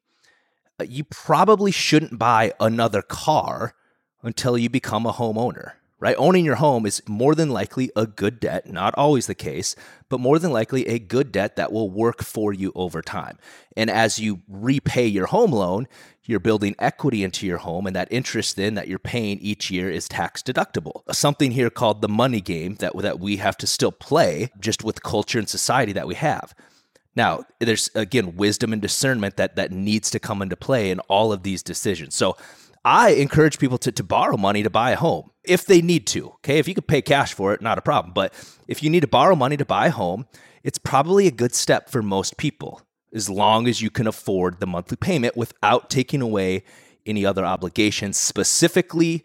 uh, 0.79 0.85
you 0.85 1.05
probably 1.05 1.73
shouldn't 1.73 2.19
buy 2.19 2.53
another 2.61 3.03
car 3.03 3.75
until 4.23 4.59
you 4.59 4.69
become 4.69 5.07
a 5.07 5.13
homeowner 5.13 5.73
right? 6.01 6.17
Owning 6.19 6.45
your 6.45 6.57
home 6.57 6.87
is 6.87 7.03
more 7.07 7.35
than 7.35 7.51
likely 7.51 7.91
a 7.95 8.07
good 8.07 8.41
debt, 8.41 8.67
not 8.71 8.95
always 8.97 9.27
the 9.27 9.35
case, 9.35 9.77
but 10.09 10.19
more 10.19 10.39
than 10.39 10.51
likely 10.51 10.87
a 10.89 10.99
good 10.99 11.31
debt 11.31 11.57
that 11.57 11.73
will 11.73 11.91
work 11.91 12.23
for 12.23 12.53
you 12.53 12.73
over 12.75 13.03
time. 13.03 13.39
And 13.77 13.91
as 13.91 14.19
you 14.19 14.41
repay 14.49 15.07
your 15.07 15.27
home 15.27 15.53
loan, 15.53 15.87
you're 16.25 16.41
building 16.41 16.75
equity 16.79 17.23
into 17.25 17.47
your 17.47 17.59
home, 17.59 17.87
and 17.87 17.97
that 17.97 18.09
interest 18.11 18.57
then 18.57 18.75
that 18.75 18.89
you're 18.89 18.99
paying 18.99 19.39
each 19.41 19.71
year 19.71 19.91
is 19.91 20.09
tax 20.09 20.43
deductible. 20.43 21.03
Something 21.13 21.51
here 21.51 21.71
called 21.71 22.03
the 22.03 22.09
money 22.09 22.41
game 22.41 22.77
that, 22.77 22.97
that 22.99 23.21
we 23.21 23.37
have 23.37 23.57
to 23.59 23.67
still 23.67 23.93
play 23.93 24.51
just 24.59 24.85
with 24.85 25.03
culture 25.03 25.39
and 25.39 25.49
society 25.49 25.93
that 25.93 26.07
we 26.07 26.15
have. 26.15 26.55
Now, 27.17 27.45
there's 27.59 27.91
again 27.95 28.37
wisdom 28.37 28.73
and 28.73 28.81
discernment 28.81 29.37
that 29.37 29.57
that 29.57 29.73
needs 29.73 30.11
to 30.11 30.21
come 30.21 30.43
into 30.43 30.57
play 30.57 30.91
in 30.91 31.01
all 31.01 31.33
of 31.33 31.43
these 31.43 31.63
decisions. 31.63 32.15
So 32.15 32.37
I 32.85 33.11
encourage 33.11 33.59
people 33.59 33.79
to, 33.79 33.93
to 33.93 34.03
borrow 34.03 34.37
money 34.37 34.63
to 34.63 34.71
buy 34.71 34.93
a 34.93 34.97
home 34.97 35.31
if 35.45 35.67
they 35.67 35.83
need 35.83 36.07
to. 36.09 36.29
Okay. 36.37 36.59
If 36.59 36.69
you 36.69 36.75
could 36.75 36.89
pay 36.89 37.03
cash 37.03 37.35
for 37.35 37.53
it, 37.53 37.61
not 37.61 37.79
a 37.79 37.83
problem. 37.83 38.13
But 38.15 38.33
if 38.69 38.83
you 38.83 38.91
need 38.91 39.01
to 39.01 39.09
borrow 39.09 39.37
money 39.37 39.57
to 39.57 39.65
buy 39.65 39.87
a 39.87 39.91
home, 39.91 40.27
it's 40.63 40.79
probably 40.79 41.27
a 41.27 41.33
good 41.33 41.55
step 41.55 41.89
for 41.89 42.03
most 42.03 42.37
people 42.37 42.83
as 43.13 43.29
long 43.29 43.67
as 43.67 43.83
you 43.83 43.91
can 43.91 44.07
afford 44.07 44.61
the 44.61 44.67
monthly 44.67 44.97
payment 44.97 45.37
without 45.37 45.91
taking 45.91 46.23
away 46.23 46.63
any 47.07 47.25
other 47.25 47.45
obligations, 47.45 48.17
specifically 48.17 49.25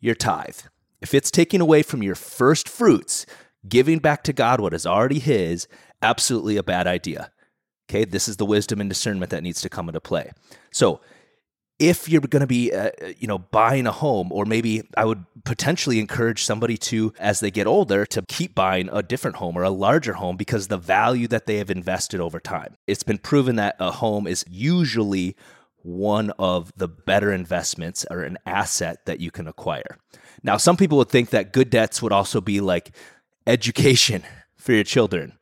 your 0.00 0.14
tithe. 0.14 0.58
If 1.00 1.14
it's 1.14 1.30
taking 1.30 1.60
away 1.60 1.82
from 1.82 2.02
your 2.02 2.14
first 2.14 2.68
fruits, 2.68 3.26
giving 3.68 3.98
back 3.98 4.22
to 4.24 4.32
God 4.32 4.60
what 4.60 4.74
is 4.74 4.86
already 4.86 5.18
His, 5.18 5.66
absolutely 6.02 6.56
a 6.56 6.62
bad 6.62 6.86
idea. 6.86 7.30
Okay, 7.88 8.04
this 8.04 8.28
is 8.28 8.36
the 8.36 8.46
wisdom 8.46 8.80
and 8.80 8.90
discernment 8.90 9.30
that 9.30 9.42
needs 9.42 9.60
to 9.62 9.68
come 9.68 9.88
into 9.88 10.00
play. 10.00 10.32
So, 10.70 11.00
if 11.82 12.08
you're 12.08 12.20
going 12.20 12.40
to 12.40 12.46
be 12.46 12.72
uh, 12.72 12.90
you 13.18 13.26
know 13.26 13.38
buying 13.38 13.88
a 13.88 13.92
home 13.92 14.30
or 14.30 14.44
maybe 14.44 14.82
i 14.96 15.04
would 15.04 15.24
potentially 15.44 15.98
encourage 15.98 16.44
somebody 16.44 16.76
to 16.76 17.12
as 17.18 17.40
they 17.40 17.50
get 17.50 17.66
older 17.66 18.06
to 18.06 18.22
keep 18.28 18.54
buying 18.54 18.88
a 18.92 19.02
different 19.02 19.36
home 19.36 19.56
or 19.56 19.64
a 19.64 19.70
larger 19.70 20.14
home 20.14 20.36
because 20.36 20.68
the 20.68 20.78
value 20.78 21.26
that 21.26 21.46
they 21.46 21.56
have 21.56 21.70
invested 21.70 22.20
over 22.20 22.38
time. 22.38 22.76
It's 22.86 23.02
been 23.02 23.18
proven 23.18 23.56
that 23.56 23.74
a 23.80 23.90
home 23.90 24.26
is 24.26 24.44
usually 24.48 25.36
one 25.82 26.30
of 26.38 26.72
the 26.76 26.86
better 26.86 27.32
investments 27.32 28.06
or 28.08 28.22
an 28.22 28.38
asset 28.46 29.04
that 29.06 29.18
you 29.18 29.32
can 29.32 29.48
acquire. 29.48 29.98
Now 30.44 30.56
some 30.56 30.76
people 30.76 30.98
would 30.98 31.08
think 31.08 31.30
that 31.30 31.52
good 31.52 31.70
debts 31.70 32.00
would 32.00 32.12
also 32.12 32.40
be 32.40 32.60
like 32.60 32.94
education 33.46 34.22
for 34.56 34.72
your 34.72 34.84
children 34.84 35.38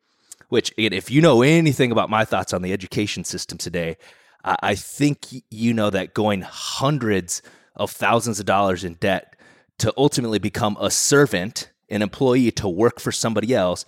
which 0.48 0.72
if 0.76 1.10
you 1.10 1.20
know 1.20 1.42
anything 1.42 1.92
about 1.92 2.10
my 2.10 2.24
thoughts 2.24 2.52
on 2.52 2.62
the 2.62 2.72
education 2.72 3.22
system 3.22 3.56
today 3.56 3.96
I 4.44 4.74
think 4.74 5.26
you 5.50 5.74
know 5.74 5.90
that 5.90 6.14
going 6.14 6.42
hundreds 6.42 7.42
of 7.76 7.90
thousands 7.90 8.40
of 8.40 8.46
dollars 8.46 8.84
in 8.84 8.94
debt 8.94 9.36
to 9.78 9.92
ultimately 9.96 10.38
become 10.38 10.76
a 10.80 10.90
servant, 10.90 11.70
an 11.88 12.02
employee 12.02 12.50
to 12.52 12.68
work 12.68 13.00
for 13.00 13.12
somebody 13.12 13.54
else, 13.54 13.84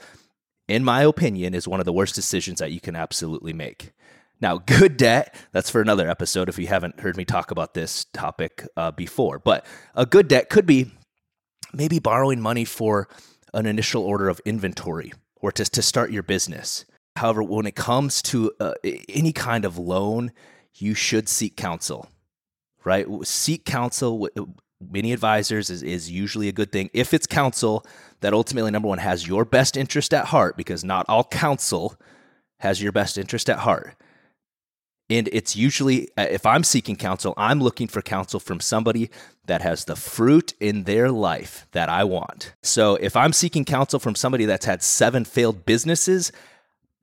in 0.68 0.84
my 0.84 1.02
opinion, 1.02 1.54
is 1.54 1.68
one 1.68 1.80
of 1.80 1.86
the 1.86 1.92
worst 1.92 2.14
decisions 2.14 2.58
that 2.58 2.72
you 2.72 2.80
can 2.80 2.96
absolutely 2.96 3.52
make. 3.52 3.92
Now, 4.40 4.58
good 4.66 4.96
debt, 4.96 5.34
that's 5.52 5.70
for 5.70 5.80
another 5.80 6.08
episode 6.08 6.48
if 6.48 6.58
you 6.58 6.66
haven't 6.66 7.00
heard 7.00 7.16
me 7.16 7.24
talk 7.24 7.50
about 7.50 7.74
this 7.74 8.04
topic 8.12 8.66
uh, 8.76 8.90
before. 8.90 9.38
But 9.38 9.66
a 9.94 10.06
good 10.06 10.28
debt 10.28 10.50
could 10.50 10.66
be 10.66 10.92
maybe 11.72 11.98
borrowing 11.98 12.40
money 12.40 12.64
for 12.64 13.08
an 13.54 13.66
initial 13.66 14.02
order 14.02 14.28
of 14.28 14.40
inventory 14.44 15.12
or 15.36 15.52
to, 15.52 15.64
to 15.64 15.82
start 15.82 16.10
your 16.10 16.22
business. 16.22 16.84
However, 17.16 17.42
when 17.42 17.66
it 17.66 17.74
comes 17.74 18.22
to 18.22 18.52
uh, 18.58 18.74
any 19.08 19.32
kind 19.32 19.64
of 19.64 19.78
loan, 19.78 20.32
you 20.74 20.94
should 20.94 21.28
seek 21.28 21.56
counsel, 21.56 22.08
right? 22.84 23.06
Seek 23.22 23.64
counsel. 23.64 24.18
With 24.18 24.32
many 24.90 25.12
advisors 25.12 25.70
is, 25.70 25.82
is 25.82 26.10
usually 26.10 26.48
a 26.48 26.52
good 26.52 26.72
thing. 26.72 26.90
If 26.92 27.14
it's 27.14 27.26
counsel 27.26 27.86
that 28.20 28.32
ultimately, 28.32 28.70
number 28.70 28.88
one, 28.88 28.98
has 28.98 29.28
your 29.28 29.44
best 29.44 29.76
interest 29.76 30.14
at 30.14 30.26
heart, 30.26 30.56
because 30.56 30.82
not 30.84 31.06
all 31.08 31.24
counsel 31.24 31.96
has 32.60 32.82
your 32.82 32.92
best 32.92 33.18
interest 33.18 33.50
at 33.50 33.58
heart. 33.58 33.94
And 35.10 35.28
it's 35.32 35.54
usually, 35.54 36.08
uh, 36.16 36.26
if 36.30 36.46
I'm 36.46 36.64
seeking 36.64 36.96
counsel, 36.96 37.34
I'm 37.36 37.60
looking 37.60 37.88
for 37.88 38.00
counsel 38.00 38.40
from 38.40 38.60
somebody 38.60 39.10
that 39.44 39.60
has 39.60 39.84
the 39.84 39.96
fruit 39.96 40.54
in 40.58 40.84
their 40.84 41.10
life 41.10 41.66
that 41.72 41.90
I 41.90 42.04
want. 42.04 42.54
So 42.62 42.94
if 42.94 43.14
I'm 43.14 43.34
seeking 43.34 43.66
counsel 43.66 43.98
from 43.98 44.14
somebody 44.14 44.46
that's 44.46 44.64
had 44.64 44.82
seven 44.82 45.24
failed 45.26 45.66
businesses, 45.66 46.32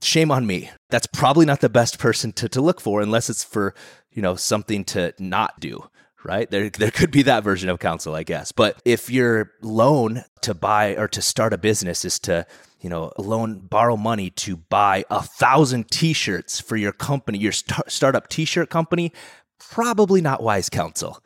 shame 0.01 0.31
on 0.31 0.47
me. 0.47 0.71
That's 0.89 1.07
probably 1.07 1.45
not 1.45 1.61
the 1.61 1.69
best 1.69 1.99
person 1.99 2.31
to, 2.33 2.49
to 2.49 2.61
look 2.61 2.81
for 2.81 3.01
unless 3.01 3.29
it's 3.29 3.43
for, 3.43 3.73
you 4.11 4.21
know, 4.21 4.35
something 4.35 4.83
to 4.85 5.13
not 5.19 5.59
do, 5.59 5.89
right? 6.23 6.49
There, 6.49 6.69
there 6.69 6.91
could 6.91 7.11
be 7.11 7.23
that 7.23 7.43
version 7.43 7.69
of 7.69 7.79
counsel, 7.79 8.15
I 8.15 8.23
guess. 8.23 8.51
But 8.51 8.81
if 8.85 9.09
your 9.09 9.51
loan 9.61 10.23
to 10.41 10.53
buy 10.53 10.95
or 10.95 11.07
to 11.09 11.21
start 11.21 11.53
a 11.53 11.57
business 11.57 12.05
is 12.05 12.19
to, 12.19 12.45
you 12.81 12.89
know, 12.89 13.11
loan, 13.17 13.59
borrow 13.59 13.97
money 13.97 14.29
to 14.31 14.57
buy 14.57 15.03
a 15.09 15.21
thousand 15.21 15.91
t-shirts 15.91 16.59
for 16.59 16.77
your 16.77 16.93
company, 16.93 17.37
your 17.37 17.51
start, 17.51 17.91
startup 17.91 18.29
t-shirt 18.29 18.69
company, 18.69 19.11
probably 19.59 20.21
not 20.21 20.41
wise 20.41 20.69
counsel. 20.69 21.21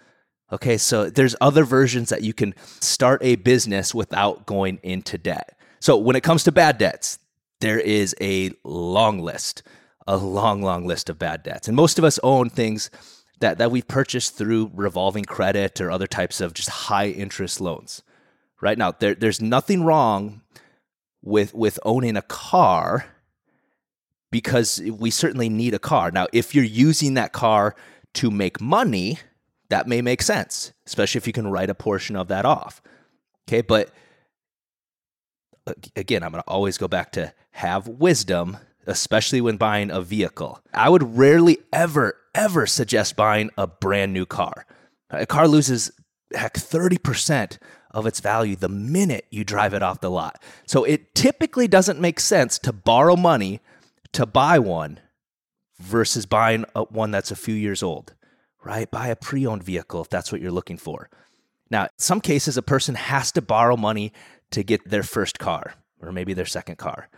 Okay, 0.51 0.77
so 0.77 1.09
there's 1.09 1.35
other 1.41 1.63
versions 1.63 2.09
that 2.09 2.21
you 2.21 2.33
can 2.33 2.53
start 2.79 3.23
a 3.23 3.35
business 3.35 3.93
without 3.93 4.45
going 4.45 4.79
into 4.83 5.17
debt. 5.17 5.57
So 5.79 5.97
when 5.97 6.15
it 6.15 6.21
comes 6.21 6.43
to 6.43 6.51
bad 6.51 6.77
debts, 6.77 7.17
there 7.63 7.79
is 7.79 8.13
a 8.19 8.51
long 8.65 9.19
list, 9.19 9.63
a 10.05 10.17
long, 10.17 10.61
long 10.61 10.85
list 10.85 11.09
of 11.09 11.17
bad 11.17 11.43
debts. 11.43 11.67
And 11.67 11.77
most 11.77 11.97
of 11.97 12.03
us 12.03 12.19
own 12.21 12.49
things 12.49 12.89
that, 13.39 13.57
that 13.57 13.71
we've 13.71 13.87
purchased 13.87 14.37
through 14.37 14.71
revolving 14.73 15.23
credit 15.23 15.79
or 15.79 15.89
other 15.89 16.05
types 16.05 16.41
of 16.41 16.53
just 16.53 16.69
high 16.69 17.07
interest 17.07 17.61
loans. 17.61 18.03
Right 18.61 18.77
now, 18.77 18.91
there, 18.91 19.15
there's 19.15 19.41
nothing 19.41 19.83
wrong 19.83 20.41
with 21.21 21.53
with 21.53 21.79
owning 21.85 22.17
a 22.17 22.21
car 22.21 23.05
because 24.29 24.81
we 24.81 25.09
certainly 25.09 25.47
need 25.47 25.73
a 25.73 25.79
car. 25.79 26.11
Now, 26.11 26.27
if 26.33 26.53
you're 26.53 26.65
using 26.65 27.13
that 27.13 27.31
car 27.31 27.75
to 28.15 28.29
make 28.29 28.59
money, 28.59 29.19
that 29.69 29.87
may 29.87 30.01
make 30.01 30.21
sense, 30.21 30.73
especially 30.85 31.19
if 31.19 31.27
you 31.27 31.33
can 31.33 31.47
write 31.47 31.69
a 31.69 31.75
portion 31.75 32.17
of 32.17 32.27
that 32.27 32.45
off. 32.45 32.81
Okay, 33.47 33.61
but 33.61 33.89
again, 35.95 36.23
I'm 36.23 36.31
going 36.31 36.43
to 36.43 36.49
always 36.49 36.77
go 36.77 36.87
back 36.87 37.11
to 37.13 37.33
have 37.51 37.87
wisdom, 37.87 38.57
especially 38.85 39.41
when 39.41 39.57
buying 39.57 39.91
a 39.91 40.01
vehicle. 40.01 40.61
I 40.73 40.89
would 40.89 41.17
rarely 41.17 41.59
ever, 41.71 42.17
ever 42.35 42.65
suggest 42.65 43.15
buying 43.15 43.49
a 43.57 43.67
brand 43.67 44.13
new 44.13 44.25
car. 44.25 44.65
A 45.09 45.25
car 45.25 45.47
loses, 45.47 45.91
heck, 46.33 46.55
30% 46.55 47.57
of 47.91 48.07
its 48.07 48.19
value 48.19 48.55
the 48.55 48.69
minute 48.69 49.25
you 49.29 49.43
drive 49.43 49.73
it 49.73 49.83
off 49.83 50.01
the 50.01 50.09
lot. 50.09 50.41
So 50.65 50.83
it 50.83 51.13
typically 51.13 51.67
doesn't 51.67 51.99
make 51.99 52.19
sense 52.19 52.57
to 52.59 52.73
borrow 52.73 53.15
money 53.15 53.61
to 54.13 54.25
buy 54.25 54.59
one 54.59 54.99
versus 55.79 56.25
buying 56.25 56.65
a, 56.75 56.83
one 56.83 57.11
that's 57.11 57.31
a 57.31 57.35
few 57.35 57.53
years 57.53 57.83
old, 57.83 58.13
right? 58.63 58.89
Buy 58.89 59.07
a 59.07 59.15
pre 59.15 59.45
owned 59.45 59.63
vehicle 59.63 60.01
if 60.01 60.09
that's 60.09 60.31
what 60.31 60.41
you're 60.41 60.51
looking 60.51 60.77
for. 60.77 61.09
Now, 61.69 61.87
some 61.97 62.21
cases, 62.21 62.57
a 62.57 62.61
person 62.61 62.95
has 62.95 63.31
to 63.31 63.41
borrow 63.41 63.75
money 63.75 64.13
to 64.53 64.63
get 64.63 64.87
their 64.89 65.03
first 65.03 65.39
car 65.39 65.75
or 66.01 66.11
maybe 66.11 66.33
their 66.33 66.45
second 66.45 66.77
car. 66.77 67.09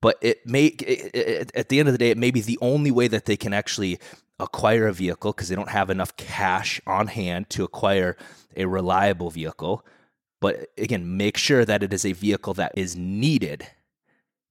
But 0.00 0.18
it 0.20 0.46
may, 0.46 0.66
it, 0.66 1.14
it, 1.14 1.50
at 1.54 1.68
the 1.68 1.80
end 1.80 1.88
of 1.88 1.94
the 1.94 1.98
day, 1.98 2.10
it 2.10 2.18
may 2.18 2.30
be 2.30 2.40
the 2.40 2.58
only 2.60 2.90
way 2.90 3.08
that 3.08 3.24
they 3.24 3.36
can 3.36 3.52
actually 3.52 3.98
acquire 4.38 4.86
a 4.86 4.92
vehicle 4.92 5.32
because 5.32 5.48
they 5.48 5.54
don't 5.54 5.70
have 5.70 5.90
enough 5.90 6.16
cash 6.16 6.80
on 6.86 7.06
hand 7.06 7.48
to 7.50 7.64
acquire 7.64 8.16
a 8.56 8.66
reliable 8.66 9.30
vehicle. 9.30 9.84
But 10.40 10.68
again, 10.76 11.16
make 11.16 11.38
sure 11.38 11.64
that 11.64 11.82
it 11.82 11.92
is 11.92 12.04
a 12.04 12.12
vehicle 12.12 12.54
that 12.54 12.72
is 12.76 12.96
needed. 12.96 13.66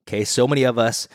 Okay, 0.07 0.23
so 0.23 0.47
many 0.47 0.63
of 0.63 0.79
us 0.79 1.07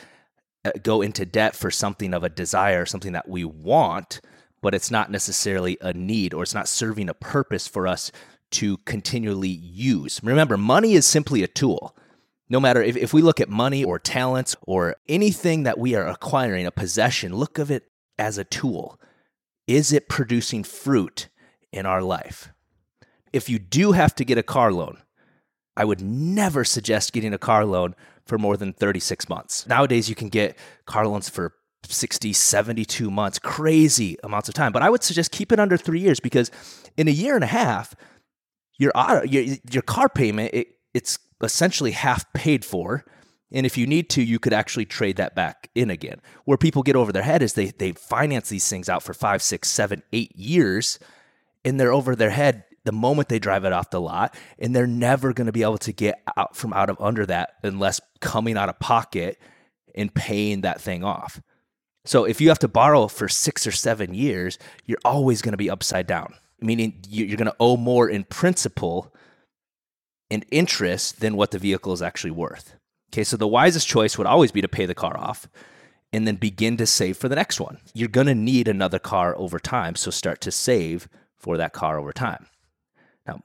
uh, 0.65 0.71
go 0.83 1.03
into 1.03 1.27
debt 1.27 1.57
for 1.57 1.71
something 1.71 2.15
of 2.15 2.23
a 2.23 2.29
desire, 2.29 2.87
something 2.87 3.13
that 3.13 3.29
we 3.29 3.45
want, 3.45 4.21
but 4.61 4.75
it's 4.75 4.91
not 4.91 5.11
necessarily 5.11 5.79
a 5.81 5.93
need 5.93 6.33
or 6.33 6.43
it's 6.43 6.55
not 6.55 6.69
serving 6.69 7.09
a 7.09 7.15
purpose 7.15 7.67
for 7.67 7.89
us 7.89 8.13
to 8.53 8.79
continually 8.79 9.49
use. 9.49 10.21
Remember, 10.23 10.57
money 10.57 10.95
is 10.95 11.07
simply 11.07 11.43
a 11.43 11.49
tool. 11.49 11.97
No 12.49 12.61
matter 12.61 12.83
if, 12.83 12.97
if 12.97 13.13
we 13.13 13.21
look 13.21 13.41
at 13.41 13.49
money 13.49 13.85
or 13.85 13.99
talents 13.99 14.57
or 14.63 14.97
anything 15.07 15.65
that 15.65 15.79
we 15.79 15.95
are 15.95 16.07
acquiring, 16.07 16.67
a 16.67 16.71
possession, 16.71 17.35
look 17.35 17.59
of 17.59 17.71
it 17.71 17.91
as 18.19 18.39
a 18.39 18.45
tool. 18.45 18.99
Is 19.67 19.93
it 19.93 20.09
producing 20.09 20.65
fruit 20.65 21.29
in 21.73 21.85
our 21.85 22.03
life? 22.03 22.51
If 23.33 23.51
you 23.51 23.59
do 23.59 23.93
have 23.93 24.15
to 24.15 24.25
get 24.25 24.39
a 24.39 24.43
car 24.43 24.73
loan, 24.73 24.99
I 25.77 25.85
would 25.85 26.01
never 26.01 26.65
suggest 26.65 27.13
getting 27.13 27.35
a 27.35 27.39
car 27.39 27.65
loan 27.65 27.95
for 28.25 28.39
more 28.39 28.57
than 28.57 28.73
36 28.73 29.29
months. 29.29 29.67
Nowadays, 29.67 30.09
you 30.09 30.15
can 30.15 30.29
get 30.29 30.57
car 30.87 31.07
loans 31.07 31.29
for 31.29 31.55
60, 31.85 32.33
72 32.33 33.11
months, 33.11 33.39
crazy 33.39 34.17
amounts 34.25 34.49
of 34.49 34.55
time. 34.55 34.73
But 34.73 34.83
I 34.83 34.91
would 34.91 35.03
suggest 35.03 35.33
keep 35.33 35.53
it 35.53 35.61
under 35.61 35.77
three 35.77 36.01
years 36.01 36.21
because 36.21 36.51
in 36.97 37.09
a 37.09 37.13
year 37.13 37.35
and 37.35 37.45
a 37.45 37.49
half, 37.49 37.95
your 38.79 38.93
auto, 38.95 39.25
your, 39.25 39.57
your 39.71 39.83
car 39.83 40.09
payment, 40.09 40.55
it, 40.55 40.69
it's 40.95 41.19
essentially 41.43 41.91
half 41.91 42.33
paid 42.33 42.65
for. 42.65 43.05
And 43.51 43.65
if 43.65 43.79
you 43.79 43.87
need 43.87 44.11
to, 44.11 44.23
you 44.23 44.39
could 44.39 44.53
actually 44.53 44.85
trade 44.85 45.17
that 45.17 45.35
back 45.35 45.71
in 45.75 45.91
again. 45.91 46.21
Where 46.45 46.59
people 46.59 46.83
get 46.83 46.97
over 46.97 47.13
their 47.13 47.23
head 47.23 47.43
is 47.43 47.55
they 47.55 47.67
they 47.67 47.93
finance 47.93 48.49
these 48.51 48.69
things 48.69 48.89
out 48.89 49.03
for 49.03 49.15
five, 49.15 49.43
six, 49.43 49.69
seven, 49.69 50.03
eight 50.13 50.37
years, 50.37 50.99
and 51.65 51.81
they're 51.81 51.93
over 51.93 52.15
their 52.15 52.31
head 52.31 52.65
the 52.85 52.93
moment 52.93 53.29
they 53.29 53.39
drive 53.39 53.65
it 53.65 53.73
off 53.73 53.91
the 53.91 54.01
lot, 54.01 54.35
and 54.59 54.75
they're 54.75 54.87
never 54.87 55.33
going 55.33 55.47
to 55.47 55.53
be 55.53 55.63
able 55.63 55.79
to 55.79 55.93
get 55.93 56.23
out 56.37 56.57
from 56.57 56.73
out 56.73 56.91
of 56.91 57.01
under 57.01 57.27
that 57.27 57.55
unless 57.63 58.01
coming 58.21 58.57
out 58.57 58.69
of 58.69 58.79
pocket 58.79 59.39
and 59.95 60.15
paying 60.15 60.61
that 60.63 60.81
thing 60.81 61.05
off. 61.05 61.41
So 62.05 62.25
if 62.25 62.41
you 62.41 62.49
have 62.49 62.59
to 62.61 62.69
borrow 62.69 63.09
for 63.09 63.29
six 63.29 63.67
or 63.67 63.73
seven 63.73 64.15
years, 64.15 64.59
you're 64.87 64.99
always 65.05 65.43
going 65.43 65.53
to 65.53 65.59
be 65.59 65.69
upside 65.69 66.07
down, 66.07 66.35
meaning 66.61 67.01
you're 67.09 67.37
going 67.37 67.51
to 67.51 67.57
owe 67.61 67.77
more 67.77 68.09
in 68.09 68.25
principal 68.25 69.15
and 70.31 70.45
interest 70.51 71.21
than 71.21 71.37
what 71.37 71.51
the 71.51 71.59
vehicle 71.59 71.93
is 71.93 72.03
actually 72.03 72.31
worth. 72.31 72.75
Okay, 73.13 73.25
so 73.25 73.37
the 73.37 73.49
wisest 73.49 73.89
choice 73.89 74.19
would 74.19 74.27
always 74.27 74.53
be 74.53 74.61
to 74.61 74.69
pay 74.69 74.87
the 74.87 74.95
car 74.95 75.17
off 75.17 75.49
and 76.13 76.27
then 76.27 76.37
begin 76.37 76.77
to 76.77 76.87
save 76.87 77.17
for 77.17 77.29
the 77.29 77.37
next 77.37 77.61
one. 77.61 77.79
You're 77.95 78.09
going 78.09 78.27
to 78.27 78.35
need 78.35 78.69
another 78.69 78.99
car 78.99 79.37
over 79.37 79.59
time, 79.59 79.95
so 79.95 80.11
start 80.11 80.41
to 80.43 80.51
save 80.51 81.09
for 81.37 81.57
that 81.57 81.73
car 81.73 81.99
over 81.99 82.13
time. 82.13 82.47
Now, 83.27 83.43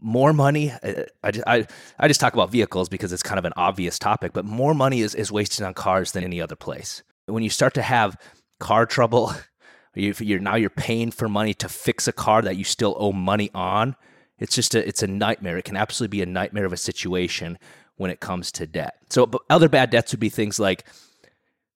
more 0.00 0.32
money, 0.32 0.70
uh, 0.70 1.04
I 1.22 1.30
just, 1.30 1.46
I, 1.46 1.66
I 1.98 2.08
just 2.08 2.20
talk 2.20 2.34
about 2.34 2.50
vehicles 2.50 2.88
because 2.88 3.12
it's 3.12 3.22
kind 3.22 3.38
of 3.38 3.44
an 3.44 3.52
obvious 3.56 3.98
topic, 3.98 4.32
but 4.32 4.44
more 4.44 4.74
money 4.74 5.00
is, 5.00 5.14
is 5.14 5.32
wasted 5.32 5.64
on 5.64 5.74
cars 5.74 6.12
than 6.12 6.24
any 6.24 6.40
other 6.40 6.56
place. 6.56 7.02
When 7.26 7.42
you 7.42 7.50
start 7.50 7.74
to 7.74 7.82
have 7.82 8.16
car 8.58 8.86
trouble, 8.86 9.32
you're 9.94 10.38
now 10.38 10.56
you're 10.56 10.70
paying 10.70 11.10
for 11.10 11.28
money 11.28 11.54
to 11.54 11.68
fix 11.68 12.08
a 12.08 12.12
car 12.12 12.42
that 12.42 12.56
you 12.56 12.64
still 12.64 12.96
owe 12.98 13.12
money 13.12 13.50
on. 13.54 13.96
It's 14.38 14.54
just 14.54 14.74
a 14.74 14.86
it's 14.86 15.02
a 15.02 15.06
nightmare. 15.06 15.58
It 15.58 15.64
can 15.64 15.76
absolutely 15.76 16.18
be 16.18 16.22
a 16.22 16.26
nightmare 16.26 16.64
of 16.64 16.72
a 16.72 16.78
situation 16.78 17.58
when 17.96 18.10
it 18.10 18.20
comes 18.20 18.50
to 18.52 18.66
debt. 18.66 18.96
So 19.10 19.30
other 19.50 19.68
bad 19.68 19.90
debts 19.90 20.12
would 20.12 20.20
be 20.20 20.28
things 20.28 20.58
like 20.58 20.84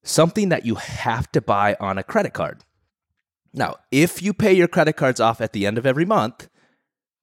something 0.02 0.48
that 0.48 0.64
you 0.64 0.76
have 0.76 1.30
to 1.32 1.40
buy 1.40 1.76
on 1.78 1.98
a 1.98 2.02
credit 2.02 2.32
card. 2.32 2.64
Now, 3.52 3.76
if 3.90 4.22
you 4.22 4.32
pay 4.32 4.52
your 4.52 4.68
credit 4.68 4.94
cards 4.94 5.20
off 5.20 5.40
at 5.40 5.52
the 5.52 5.66
end 5.66 5.78
of 5.78 5.86
every 5.86 6.04
month, 6.04 6.48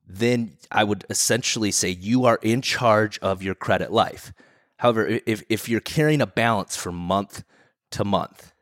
then 0.07 0.57
I 0.71 0.83
would 0.83 1.05
essentially 1.09 1.71
say 1.71 1.89
you 1.89 2.25
are 2.25 2.39
in 2.41 2.61
charge 2.61 3.19
of 3.19 3.41
your 3.41 3.55
credit 3.55 3.91
life. 3.91 4.33
However, 4.77 5.19
if, 5.25 5.43
if 5.49 5.69
you're 5.69 5.79
carrying 5.79 6.21
a 6.21 6.27
balance 6.27 6.75
from 6.75 6.95
month 6.95 7.43
to 7.91 8.03
month, 8.03 8.53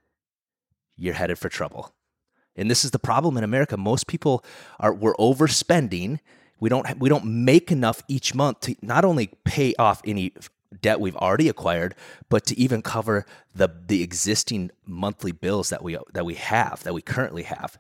you're 0.96 1.16
headed 1.16 1.40
for 1.40 1.50
trouble. 1.50 1.94
And 2.56 2.70
this 2.70 2.84
is 2.84 2.92
the 2.92 3.00
problem 3.00 3.38
in 3.38 3.44
America. 3.44 3.78
Most 3.78 4.08
people 4.08 4.44
are 4.80 4.94
we're 4.94 5.16
overspending 5.16 6.20
we 6.62 6.70
don't 6.70 6.98
we 7.00 7.10
don't 7.10 7.26
make 7.26 7.72
enough 7.72 8.04
each 8.08 8.34
month 8.34 8.62
to 8.62 8.76
not 8.82 9.04
only 9.04 9.32
pay 9.44 9.74
off 9.78 10.02
any 10.06 10.32
debt 10.80 11.02
we've 11.02 11.18
already 11.18 11.50
acquired, 11.50 11.96
but 12.30 12.46
to 12.46 12.58
even 12.58 12.82
cover 12.82 13.26
the 13.54 13.68
the 13.88 14.02
existing 14.04 14.72
monthly 14.86 15.34
bills 15.34 15.70
that 15.70 15.84
we 15.84 15.98
that 16.14 16.24
we 16.24 16.36
have 16.36 16.84
that 16.84 16.94
we 16.94 17.02
currently 17.02 17.44
have. 17.44 17.80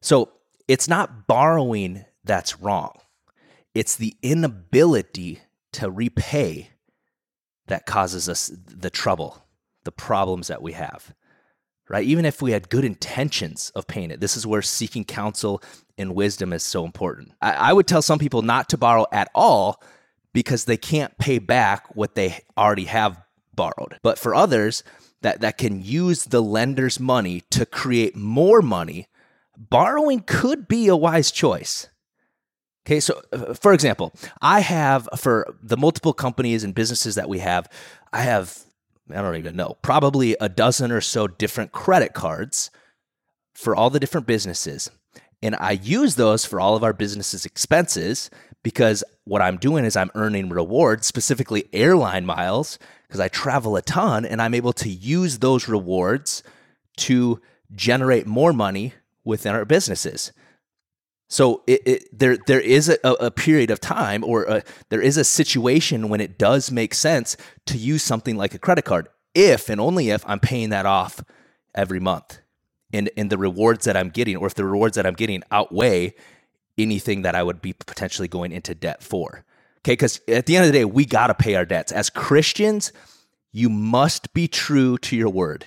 So 0.00 0.32
it's 0.66 0.88
not 0.88 1.26
borrowing 1.26 2.06
that's 2.24 2.58
wrong. 2.58 2.98
It's 3.74 3.94
the 3.94 4.16
inability 4.22 5.42
to 5.72 5.90
repay 5.90 6.70
that 7.66 7.84
causes 7.84 8.30
us 8.30 8.50
the 8.54 8.90
trouble, 8.90 9.44
the 9.84 9.92
problems 9.92 10.48
that 10.48 10.62
we 10.62 10.72
have 10.72 11.14
right? 11.88 12.04
Even 12.04 12.24
if 12.24 12.42
we 12.42 12.52
had 12.52 12.68
good 12.68 12.84
intentions 12.84 13.70
of 13.74 13.86
paying 13.86 14.10
it, 14.10 14.20
this 14.20 14.36
is 14.36 14.46
where 14.46 14.62
seeking 14.62 15.04
counsel 15.04 15.62
and 15.98 16.14
wisdom 16.14 16.52
is 16.52 16.62
so 16.62 16.84
important. 16.84 17.32
I, 17.40 17.52
I, 17.52 17.72
would 17.72 17.86
tell 17.86 18.02
some 18.02 18.18
people 18.18 18.42
not 18.42 18.68
to 18.70 18.78
borrow 18.78 19.06
at 19.12 19.30
all 19.34 19.82
because 20.32 20.64
they 20.64 20.76
can't 20.76 21.16
pay 21.18 21.38
back 21.38 21.94
what 21.94 22.14
they 22.14 22.40
already 22.58 22.84
have 22.84 23.22
borrowed. 23.54 23.98
But 24.02 24.18
for 24.18 24.34
others 24.34 24.82
that, 25.22 25.40
that 25.40 25.58
can 25.58 25.82
use 25.82 26.24
the 26.24 26.42
lender's 26.42 27.00
money 27.00 27.42
to 27.50 27.64
create 27.64 28.14
more 28.14 28.60
money, 28.60 29.06
borrowing 29.56 30.20
could 30.20 30.68
be 30.68 30.88
a 30.88 30.96
wise 30.96 31.30
choice. 31.30 31.88
Okay, 32.86 33.00
so 33.00 33.20
uh, 33.32 33.54
for 33.54 33.72
example, 33.72 34.12
I 34.40 34.60
have 34.60 35.08
for 35.16 35.56
the 35.60 35.76
multiple 35.76 36.12
companies 36.12 36.62
and 36.62 36.74
businesses 36.74 37.16
that 37.16 37.28
we 37.28 37.40
have, 37.40 37.68
I 38.12 38.22
have 38.22 38.65
I 39.10 39.22
don't 39.22 39.36
even 39.36 39.56
know, 39.56 39.76
probably 39.82 40.36
a 40.40 40.48
dozen 40.48 40.90
or 40.90 41.00
so 41.00 41.28
different 41.28 41.72
credit 41.72 42.12
cards 42.12 42.70
for 43.54 43.74
all 43.74 43.90
the 43.90 44.00
different 44.00 44.26
businesses. 44.26 44.90
And 45.42 45.54
I 45.56 45.72
use 45.72 46.14
those 46.16 46.44
for 46.44 46.60
all 46.60 46.76
of 46.76 46.82
our 46.82 46.92
businesses' 46.92 47.46
expenses 47.46 48.30
because 48.62 49.04
what 49.24 49.42
I'm 49.42 49.58
doing 49.58 49.84
is 49.84 49.96
I'm 49.96 50.10
earning 50.14 50.48
rewards, 50.48 51.06
specifically 51.06 51.68
airline 51.72 52.26
miles, 52.26 52.78
because 53.06 53.20
I 53.20 53.28
travel 53.28 53.76
a 53.76 53.82
ton 53.82 54.24
and 54.24 54.42
I'm 54.42 54.54
able 54.54 54.72
to 54.74 54.88
use 54.88 55.38
those 55.38 55.68
rewards 55.68 56.42
to 56.98 57.40
generate 57.74 58.26
more 58.26 58.52
money 58.52 58.94
within 59.24 59.54
our 59.54 59.64
businesses. 59.64 60.32
So 61.28 61.62
it, 61.66 61.82
it, 61.86 62.18
there 62.18 62.36
there 62.46 62.60
is 62.60 62.88
a, 62.88 62.98
a, 63.02 63.30
period 63.32 63.70
of 63.70 63.80
time 63.80 64.22
or 64.22 64.44
a, 64.44 64.62
there 64.90 65.00
is 65.00 65.16
a 65.16 65.24
situation 65.24 66.08
when 66.08 66.20
it 66.20 66.38
does 66.38 66.70
make 66.70 66.94
sense 66.94 67.36
to 67.66 67.76
use 67.76 68.04
something 68.04 68.36
like 68.36 68.54
a 68.54 68.60
credit 68.60 68.84
card 68.84 69.08
if 69.34 69.68
and 69.68 69.80
only 69.80 70.10
if 70.10 70.24
I'm 70.28 70.38
paying 70.38 70.70
that 70.70 70.86
off 70.86 71.24
every 71.74 71.98
month 71.98 72.38
and 72.92 73.10
and 73.16 73.28
the 73.28 73.38
rewards 73.38 73.86
that 73.86 73.96
I'm 73.96 74.10
getting 74.10 74.36
or 74.36 74.46
if 74.46 74.54
the 74.54 74.64
rewards 74.64 74.94
that 74.94 75.06
I'm 75.06 75.14
getting 75.14 75.42
outweigh 75.50 76.14
anything 76.78 77.22
that 77.22 77.34
I 77.34 77.42
would 77.42 77.60
be 77.60 77.72
potentially 77.72 78.28
going 78.28 78.52
into 78.52 78.74
debt 78.74 79.02
for. 79.02 79.44
Okay, 79.80 79.92
because 79.92 80.20
at 80.28 80.46
the 80.46 80.56
end 80.56 80.66
of 80.66 80.72
the 80.72 80.78
day, 80.78 80.84
we 80.84 81.04
got 81.04 81.28
to 81.28 81.34
pay 81.34 81.54
our 81.54 81.64
debts. 81.64 81.92
As 81.92 82.10
Christians, 82.10 82.92
you 83.52 83.68
must 83.68 84.34
be 84.34 84.48
true 84.48 84.98
to 84.98 85.16
your 85.16 85.30
word. 85.30 85.64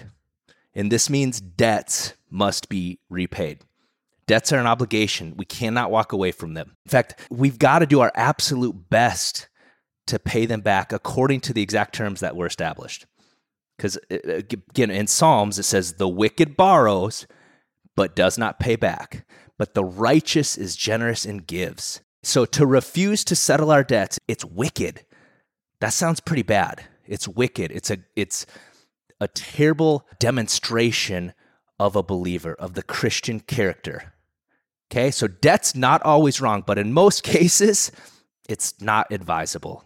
And 0.73 0.91
this 0.91 1.09
means 1.09 1.39
debts 1.41 2.13
must 2.29 2.69
be 2.69 2.99
repaid. 3.09 3.59
Debts 4.29 4.53
are 4.53 4.59
an 4.59 4.67
obligation. 4.67 5.33
We 5.37 5.45
cannot 5.45 5.89
walk 5.89 6.13
away 6.13 6.31
from 6.31 6.53
them. 6.53 6.75
In 6.85 6.89
fact, 6.91 7.19
we've 7.31 7.57
got 7.57 7.79
to 7.79 7.87
do 7.87 7.99
our 8.01 8.11
absolute 8.13 8.91
best 8.91 9.49
to 10.05 10.19
pay 10.19 10.45
them 10.45 10.61
back 10.61 10.93
according 10.93 11.41
to 11.41 11.53
the 11.53 11.63
exact 11.63 11.95
terms 11.95 12.19
that 12.19 12.35
were 12.35 12.45
established. 12.45 13.07
Because 13.75 13.97
uh, 14.11 14.17
uh, 14.27 14.33
again, 14.33 14.91
in 14.91 15.07
Psalms, 15.07 15.57
it 15.57 15.63
says, 15.63 15.93
The 15.93 16.07
wicked 16.07 16.55
borrows, 16.55 17.25
but 17.95 18.15
does 18.15 18.37
not 18.37 18.59
pay 18.59 18.75
back. 18.75 19.25
But 19.57 19.73
the 19.73 19.83
righteous 19.83 20.59
is 20.59 20.75
generous 20.75 21.25
and 21.25 21.47
gives. 21.47 22.01
So 22.21 22.45
to 22.45 22.67
refuse 22.67 23.23
to 23.23 23.35
settle 23.35 23.71
our 23.71 23.83
debts, 23.83 24.19
it's 24.27 24.45
wicked. 24.45 25.05
That 25.81 25.93
sounds 25.93 26.19
pretty 26.19 26.43
bad. 26.43 26.85
It's 27.03 27.27
wicked. 27.27 27.71
It's 27.71 27.89
a 27.89 27.97
it's 28.15 28.45
a 29.19 29.27
terrible 29.27 30.05
demonstration 30.19 31.33
of 31.79 31.95
a 31.95 32.03
believer, 32.03 32.53
of 32.53 32.75
the 32.75 32.83
Christian 32.83 33.39
character. 33.39 34.13
Okay, 34.91 35.11
so 35.11 35.27
debt's 35.27 35.75
not 35.75 36.01
always 36.01 36.41
wrong, 36.41 36.63
but 36.65 36.77
in 36.77 36.93
most 36.93 37.23
cases, 37.35 37.91
it's 38.47 38.79
not 38.81 39.11
advisable. 39.11 39.83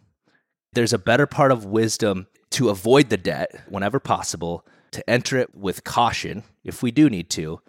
There's 0.74 0.94
a 0.94 0.98
better 0.98 1.28
part 1.28 1.52
of 1.52 1.66
wisdom 1.66 2.28
to 2.52 2.70
avoid 2.70 3.10
the 3.10 3.18
debt 3.18 3.64
whenever 3.68 4.00
possible, 4.00 4.66
to 4.92 5.08
enter 5.10 5.38
it 5.38 5.56
with 5.56 5.84
caution 5.84 6.44
if 6.64 6.82
we 6.82 6.92
do 6.92 7.10
need 7.10 7.30
to, 7.32 7.60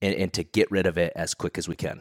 and, 0.00 0.14
and 0.14 0.32
to 0.32 0.44
get 0.44 0.70
rid 0.70 0.86
of 0.86 0.96
it 0.96 1.12
as 1.14 1.34
quick 1.34 1.58
as 1.58 1.68
we 1.68 1.76
can. 1.76 2.00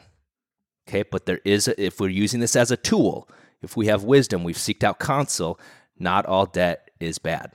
Okay, 0.87 1.03
but 1.03 1.25
there 1.25 1.41
is, 1.43 1.67
a, 1.67 1.81
if 1.81 1.99
we're 1.99 2.09
using 2.09 2.39
this 2.39 2.55
as 2.55 2.71
a 2.71 2.77
tool, 2.77 3.27
if 3.61 3.75
we 3.75 3.87
have 3.87 4.03
wisdom, 4.03 4.43
we've 4.43 4.55
seeked 4.55 4.83
out 4.83 4.99
counsel, 4.99 5.59
not 5.99 6.25
all 6.25 6.45
debt 6.45 6.91
is 6.99 7.17
bad. 7.17 7.51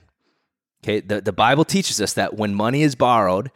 Okay, 0.83 0.99
the, 0.99 1.21
the 1.21 1.31
Bible 1.31 1.65
teaches 1.65 2.01
us 2.01 2.13
that 2.13 2.35
when 2.35 2.53
money 2.53 2.83
is 2.83 2.93
borrowed, 2.93 3.49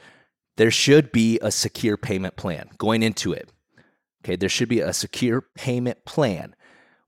there 0.58 0.72
should 0.72 1.12
be 1.12 1.40
a 1.42 1.52
secure 1.52 1.98
payment 1.98 2.36
plan 2.36 2.70
going 2.78 3.02
into 3.02 3.32
it. 3.32 3.52
Okay, 4.24 4.36
there 4.36 4.50
should 4.50 4.70
be 4.70 4.82
a 4.82 4.92
secure 4.92 5.42
payment 5.56 6.04
plan 6.04 6.56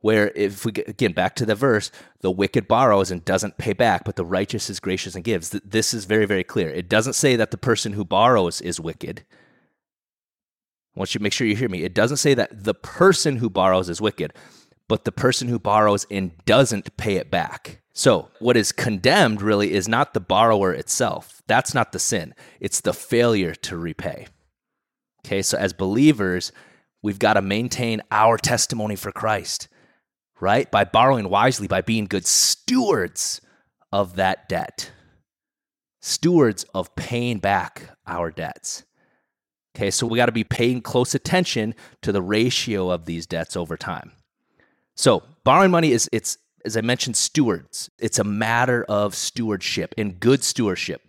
where 0.02 0.32
if 0.36 0.64
we 0.64 0.72
again 0.88 1.12
back 1.12 1.36
to 1.36 1.46
the 1.46 1.56
verse, 1.56 1.92
the 2.22 2.32
wicked 2.32 2.68
borrows 2.68 3.12
and 3.12 3.26
doesn't 3.26 3.58
pay 3.58 3.74
back, 3.74 4.06
but 4.06 4.16
the 4.16 4.24
righteous 4.24 4.70
is 4.70 4.80
gracious 4.80 5.16
and 5.16 5.24
gives. 5.24 5.50
This 5.50 5.94
is 5.94 6.06
very 6.06 6.26
very 6.26 6.44
clear. 6.44 6.70
It 6.70 6.88
doesn't 6.88 7.14
say 7.14 7.36
that 7.36 7.52
the 7.52 7.58
person 7.58 7.94
who 7.94 8.06
borrows 8.06 8.62
is 8.62 8.80
wicked. 8.80 9.26
I 10.96 11.00
want 11.00 11.14
you 11.14 11.20
to 11.20 11.24
make 11.24 11.34
sure 11.34 11.48
you 11.48 11.56
hear 11.56 11.70
me. 11.70 11.84
It 11.84 11.94
doesn't 11.94 12.18
say 12.18 12.34
that 12.34 12.64
the 12.64 12.74
person 12.74 13.38
who 13.38 13.50
borrows 13.50 13.90
is 13.90 14.02
wicked, 14.02 14.34
but 14.90 15.06
the 15.06 15.12
person 15.14 15.48
who 15.48 15.60
borrows 15.60 16.06
and 16.12 16.32
doesn't 16.46 16.98
pay 16.98 17.16
it 17.16 17.32
back. 17.32 17.82
So, 17.94 18.30
what 18.40 18.58
is 18.58 18.74
condemned 18.74 19.42
really 19.42 19.72
is 19.72 19.88
not 19.88 20.14
the 20.14 20.20
borrower 20.20 20.74
itself. 20.74 21.42
That's 21.48 21.74
not 21.74 21.94
the 21.94 22.00
sin. 22.00 22.34
It's 22.60 22.82
the 22.82 22.94
failure 22.94 23.54
to 23.56 23.78
repay. 23.78 24.28
Okay, 25.26 25.42
so 25.42 25.58
as 25.58 25.74
believers, 25.74 26.52
we've 27.02 27.20
got 27.20 27.34
to 27.34 27.42
maintain 27.42 28.02
our 28.12 28.38
testimony 28.38 28.96
for 28.96 29.12
Christ. 29.12 29.68
right? 30.40 30.70
By 30.72 30.84
borrowing 30.86 31.30
wisely, 31.30 31.68
by 31.68 31.82
being 31.82 32.06
good 32.06 32.26
stewards 32.26 33.42
of 33.92 34.16
that 34.16 34.48
debt, 34.48 34.92
stewards 36.02 36.64
of 36.74 36.96
paying 36.96 37.40
back 37.40 37.98
our 38.08 38.32
debts. 38.32 38.84
Okay, 39.76 39.92
so 39.92 40.08
we 40.08 40.18
got 40.18 40.28
to 40.28 40.32
be 40.32 40.44
paying 40.44 40.82
close 40.82 41.14
attention 41.14 41.76
to 42.02 42.12
the 42.12 42.22
ratio 42.22 42.90
of 42.90 43.06
these 43.06 43.28
debts 43.28 43.56
over 43.56 43.78
time. 43.78 44.14
So, 45.00 45.24
borrowing 45.46 45.72
money 45.72 45.94
is 45.94 46.10
it's 46.12 46.38
as 46.66 46.76
I 46.76 46.82
mentioned 46.82 47.16
stewards. 47.16 47.90
It's 48.00 48.20
a 48.20 48.26
matter 48.26 48.84
of 48.90 49.16
stewardship 49.16 49.96
and 49.98 50.20
good 50.20 50.44
stewardship. 50.44 51.02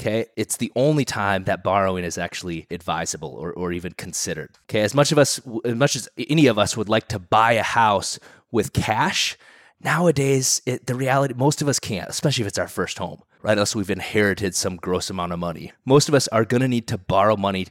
Okay, 0.00 0.26
it's 0.36 0.56
the 0.56 0.72
only 0.74 1.04
time 1.04 1.44
that 1.44 1.62
borrowing 1.62 2.02
is 2.02 2.18
actually 2.18 2.66
advisable 2.72 3.36
or, 3.36 3.52
or 3.52 3.70
even 3.70 3.92
considered. 3.92 4.50
Okay, 4.68 4.80
as 4.80 4.96
much 4.96 5.12
of 5.12 5.18
us, 5.18 5.40
as 5.64 5.76
much 5.76 5.94
as 5.94 6.08
any 6.28 6.48
of 6.48 6.58
us 6.58 6.76
would 6.76 6.88
like 6.88 7.06
to 7.06 7.20
buy 7.20 7.52
a 7.52 7.62
house 7.62 8.18
with 8.50 8.72
cash, 8.72 9.38
nowadays 9.80 10.60
it, 10.66 10.88
the 10.88 10.96
reality 10.96 11.32
most 11.34 11.62
of 11.62 11.68
us 11.68 11.78
can't, 11.78 12.10
especially 12.10 12.42
if 12.42 12.48
it's 12.48 12.58
our 12.58 12.66
first 12.66 12.98
home, 12.98 13.22
right? 13.42 13.52
Unless 13.52 13.76
we've 13.76 13.90
inherited 13.90 14.56
some 14.56 14.74
gross 14.74 15.08
amount 15.08 15.32
of 15.32 15.38
money. 15.38 15.70
Most 15.84 16.08
of 16.08 16.16
us 16.16 16.26
are 16.28 16.44
going 16.44 16.62
to 16.62 16.68
need 16.68 16.88
to 16.88 16.98
borrow 16.98 17.36
money 17.36 17.68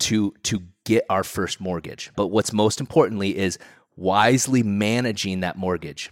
to 0.00 0.34
to 0.42 0.62
get 0.84 1.04
our 1.08 1.22
first 1.22 1.60
mortgage. 1.60 2.10
But 2.16 2.28
what's 2.28 2.52
most 2.52 2.80
importantly 2.80 3.36
is 3.36 3.58
wisely 3.98 4.62
managing 4.62 5.40
that 5.40 5.58
mortgage. 5.58 6.10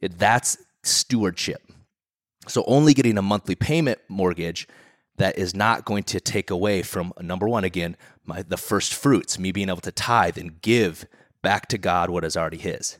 That's 0.00 0.56
stewardship. 0.84 1.60
So 2.46 2.64
only 2.66 2.94
getting 2.94 3.18
a 3.18 3.22
monthly 3.22 3.56
payment 3.56 3.98
mortgage 4.08 4.68
that 5.16 5.36
is 5.36 5.54
not 5.54 5.84
going 5.84 6.04
to 6.04 6.20
take 6.20 6.50
away 6.50 6.82
from 6.82 7.12
number 7.20 7.48
one 7.48 7.64
again 7.64 7.96
my 8.24 8.42
the 8.42 8.56
first 8.56 8.94
fruits 8.94 9.38
me 9.38 9.52
being 9.52 9.68
able 9.68 9.80
to 9.80 9.92
tithe 9.92 10.38
and 10.38 10.62
give 10.62 11.04
back 11.42 11.66
to 11.66 11.76
god 11.76 12.08
what 12.08 12.24
is 12.24 12.36
already 12.36 12.56
his 12.56 12.98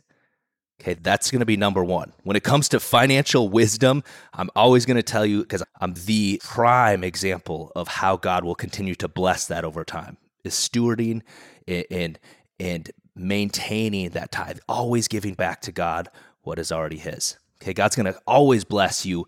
okay 0.80 0.94
that's 0.94 1.30
going 1.30 1.38
to 1.38 1.46
be 1.46 1.56
number 1.56 1.84
one 1.84 2.12
when 2.24 2.36
it 2.36 2.42
comes 2.42 2.68
to 2.68 2.80
financial 2.80 3.48
wisdom 3.48 4.02
i'm 4.34 4.50
always 4.56 4.84
going 4.84 4.96
to 4.96 5.02
tell 5.02 5.24
you 5.24 5.42
because 5.42 5.62
i'm 5.80 5.94
the 6.06 6.40
prime 6.42 7.04
example 7.04 7.70
of 7.76 7.86
how 7.86 8.16
god 8.16 8.44
will 8.44 8.56
continue 8.56 8.96
to 8.96 9.06
bless 9.06 9.46
that 9.46 9.64
over 9.64 9.84
time 9.84 10.16
is 10.44 10.54
stewarding 10.54 11.22
and 11.68 12.18
and 12.58 12.90
maintaining 13.18 14.10
that 14.10 14.32
tithe 14.32 14.58
always 14.68 15.08
giving 15.08 15.34
back 15.34 15.60
to 15.62 15.72
god 15.72 16.08
what 16.42 16.58
is 16.58 16.72
already 16.72 16.98
his. 16.98 17.36
Okay 17.62 17.72
god's 17.72 17.96
going 17.96 18.12
to 18.12 18.18
always 18.26 18.64
bless 18.64 19.04
you 19.04 19.26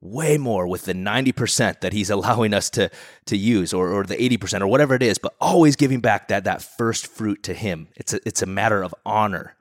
way 0.00 0.38
more 0.38 0.66
with 0.68 0.84
the 0.84 0.92
90% 0.92 1.80
that 1.80 1.92
he's 1.92 2.10
allowing 2.16 2.54
us 2.54 2.70
to 2.70 2.90
to 3.26 3.36
use 3.36 3.72
or, 3.72 3.88
or 3.88 4.04
the 4.04 4.16
80% 4.16 4.60
or 4.60 4.66
whatever 4.66 4.94
it 4.94 5.02
is 5.02 5.18
but 5.18 5.34
always 5.40 5.76
giving 5.76 6.00
back 6.00 6.28
that 6.28 6.44
that 6.44 6.62
first 6.62 7.06
fruit 7.06 7.42
to 7.44 7.54
him. 7.54 7.88
It's 7.96 8.12
a, 8.12 8.20
it's 8.26 8.42
a 8.42 8.46
matter 8.46 8.82
of 8.82 8.94
honor. 9.04 9.56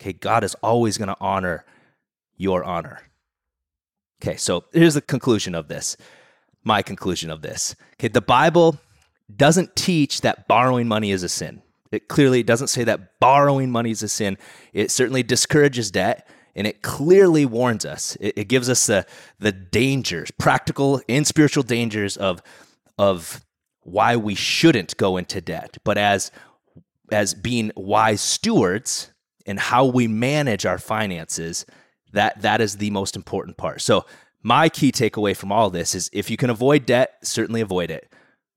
Okay 0.00 0.12
god 0.12 0.44
is 0.44 0.54
always 0.56 0.98
going 0.98 1.08
to 1.08 1.16
honor 1.20 1.64
your 2.36 2.64
honor. 2.64 3.00
Okay 4.22 4.36
so 4.36 4.64
here's 4.72 4.94
the 4.94 5.00
conclusion 5.00 5.54
of 5.54 5.68
this 5.68 5.96
my 6.64 6.82
conclusion 6.82 7.30
of 7.30 7.42
this. 7.42 7.76
Okay 7.94 8.08
the 8.08 8.20
bible 8.20 8.78
doesn't 9.34 9.74
teach 9.74 10.20
that 10.20 10.46
borrowing 10.46 10.86
money 10.86 11.10
is 11.10 11.22
a 11.22 11.28
sin 11.28 11.62
it 11.92 12.08
clearly 12.08 12.42
doesn't 12.42 12.68
say 12.68 12.84
that 12.84 13.18
borrowing 13.20 13.70
money 13.70 13.90
is 13.90 14.02
a 14.02 14.08
sin 14.08 14.36
it 14.72 14.90
certainly 14.90 15.22
discourages 15.22 15.90
debt 15.90 16.28
and 16.56 16.66
it 16.66 16.80
clearly 16.82 17.44
warns 17.44 17.84
us. 17.84 18.16
It, 18.18 18.32
it 18.36 18.44
gives 18.48 18.68
us 18.68 18.86
the 18.86 19.06
the 19.38 19.52
dangers, 19.52 20.32
practical 20.32 21.00
and 21.08 21.24
spiritual 21.26 21.62
dangers 21.62 22.16
of 22.16 22.42
of 22.98 23.44
why 23.82 24.16
we 24.16 24.34
shouldn't 24.34 24.96
go 24.96 25.16
into 25.18 25.40
debt. 25.40 25.76
But 25.84 25.98
as 25.98 26.32
as 27.12 27.34
being 27.34 27.70
wise 27.76 28.20
stewards 28.20 29.12
and 29.44 29.60
how 29.60 29.84
we 29.84 30.08
manage 30.08 30.66
our 30.66 30.78
finances, 30.78 31.66
that 32.12 32.40
that 32.42 32.60
is 32.60 32.78
the 32.78 32.90
most 32.90 33.14
important 33.14 33.58
part. 33.58 33.82
So 33.82 34.06
my 34.42 34.68
key 34.68 34.90
takeaway 34.90 35.36
from 35.36 35.52
all 35.52 35.70
this 35.70 35.94
is 35.94 36.08
if 36.12 36.30
you 36.30 36.36
can 36.36 36.50
avoid 36.50 36.86
debt, 36.86 37.18
certainly 37.22 37.60
avoid 37.60 37.90
it. 37.90 38.10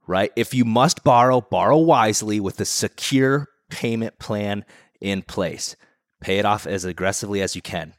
Right? 0.09 0.31
If 0.35 0.55
you 0.55 0.65
must 0.65 1.03
borrow, 1.03 1.39
borrow 1.39 1.77
wisely 1.77 2.39
with 2.39 2.59
a 2.59 2.65
secure 2.65 3.47
payment 3.69 4.17
plan 4.17 4.65
in 4.99 5.21
place. 5.21 5.75
Pay 6.19 6.39
it 6.39 6.45
off 6.45 6.65
as 6.65 6.83
aggressively 6.83 7.43
as 7.43 7.55
you 7.55 7.61
can, 7.61 7.93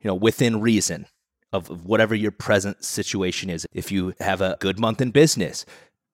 you 0.00 0.08
know, 0.08 0.14
within 0.14 0.62
reason 0.62 1.04
of 1.52 1.84
whatever 1.84 2.14
your 2.14 2.30
present 2.30 2.82
situation 2.82 3.50
is. 3.50 3.66
If 3.74 3.92
you 3.92 4.14
have 4.20 4.40
a 4.40 4.56
good 4.58 4.78
month 4.78 5.02
in 5.02 5.10
business, 5.10 5.66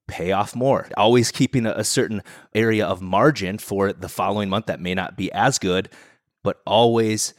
pay 0.08 0.32
off 0.32 0.56
more. 0.56 0.88
Always 0.96 1.30
keeping 1.30 1.64
a, 1.64 1.84
certain 1.84 2.24
area 2.52 2.84
of 2.84 3.00
margin 3.00 3.58
for 3.58 3.92
the 3.92 4.08
following 4.08 4.48
month 4.48 4.66
that 4.66 4.80
may 4.80 4.94
not 4.94 5.16
be 5.16 5.30
as 5.30 5.60
good, 5.60 5.88
but 6.42 6.60
always 6.66 7.34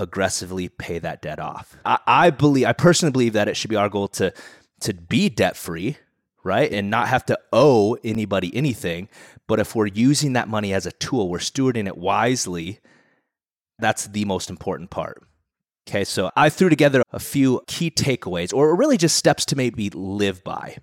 aggressively 0.00 0.70
pay 0.70 0.98
that 0.98 1.20
debt 1.20 1.38
off. 1.38 1.76
I, 1.84 1.98
I 2.06 2.30
believe, 2.30 2.64
I 2.64 2.72
personally 2.72 3.12
believe 3.12 3.34
that 3.34 3.48
it 3.48 3.56
should 3.58 3.70
be 3.70 3.76
our 3.76 3.90
goal 3.90 4.08
to 4.08 4.32
to 4.80 4.94
be 4.94 5.28
debt 5.28 5.58
free, 5.58 5.98
right, 6.42 6.70
and 6.70 6.90
not 6.90 7.08
have 7.08 7.24
to 7.26 7.38
owe 7.52 7.96
anybody 8.04 8.54
anything. 8.54 9.08
But 9.46 9.60
if 9.60 9.74
we're 9.74 9.86
using 9.86 10.32
that 10.34 10.48
money 10.48 10.72
as 10.72 10.86
a 10.86 10.92
tool, 10.92 11.28
we're 11.28 11.38
stewarding 11.38 11.86
it 11.86 11.98
wisely 11.98 12.80
that's 13.80 14.06
the 14.06 14.24
most 14.26 14.50
important 14.50 14.90
part. 14.90 15.22
Okay, 15.88 16.04
so 16.04 16.30
I 16.36 16.50
threw 16.50 16.68
together 16.68 17.02
a 17.12 17.18
few 17.18 17.62
key 17.66 17.90
takeaways, 17.90 18.54
or 18.54 18.76
really 18.76 18.96
just 18.96 19.16
steps 19.16 19.44
to 19.46 19.56
maybe 19.56 19.90
live 19.90 20.44
by. 20.44 20.78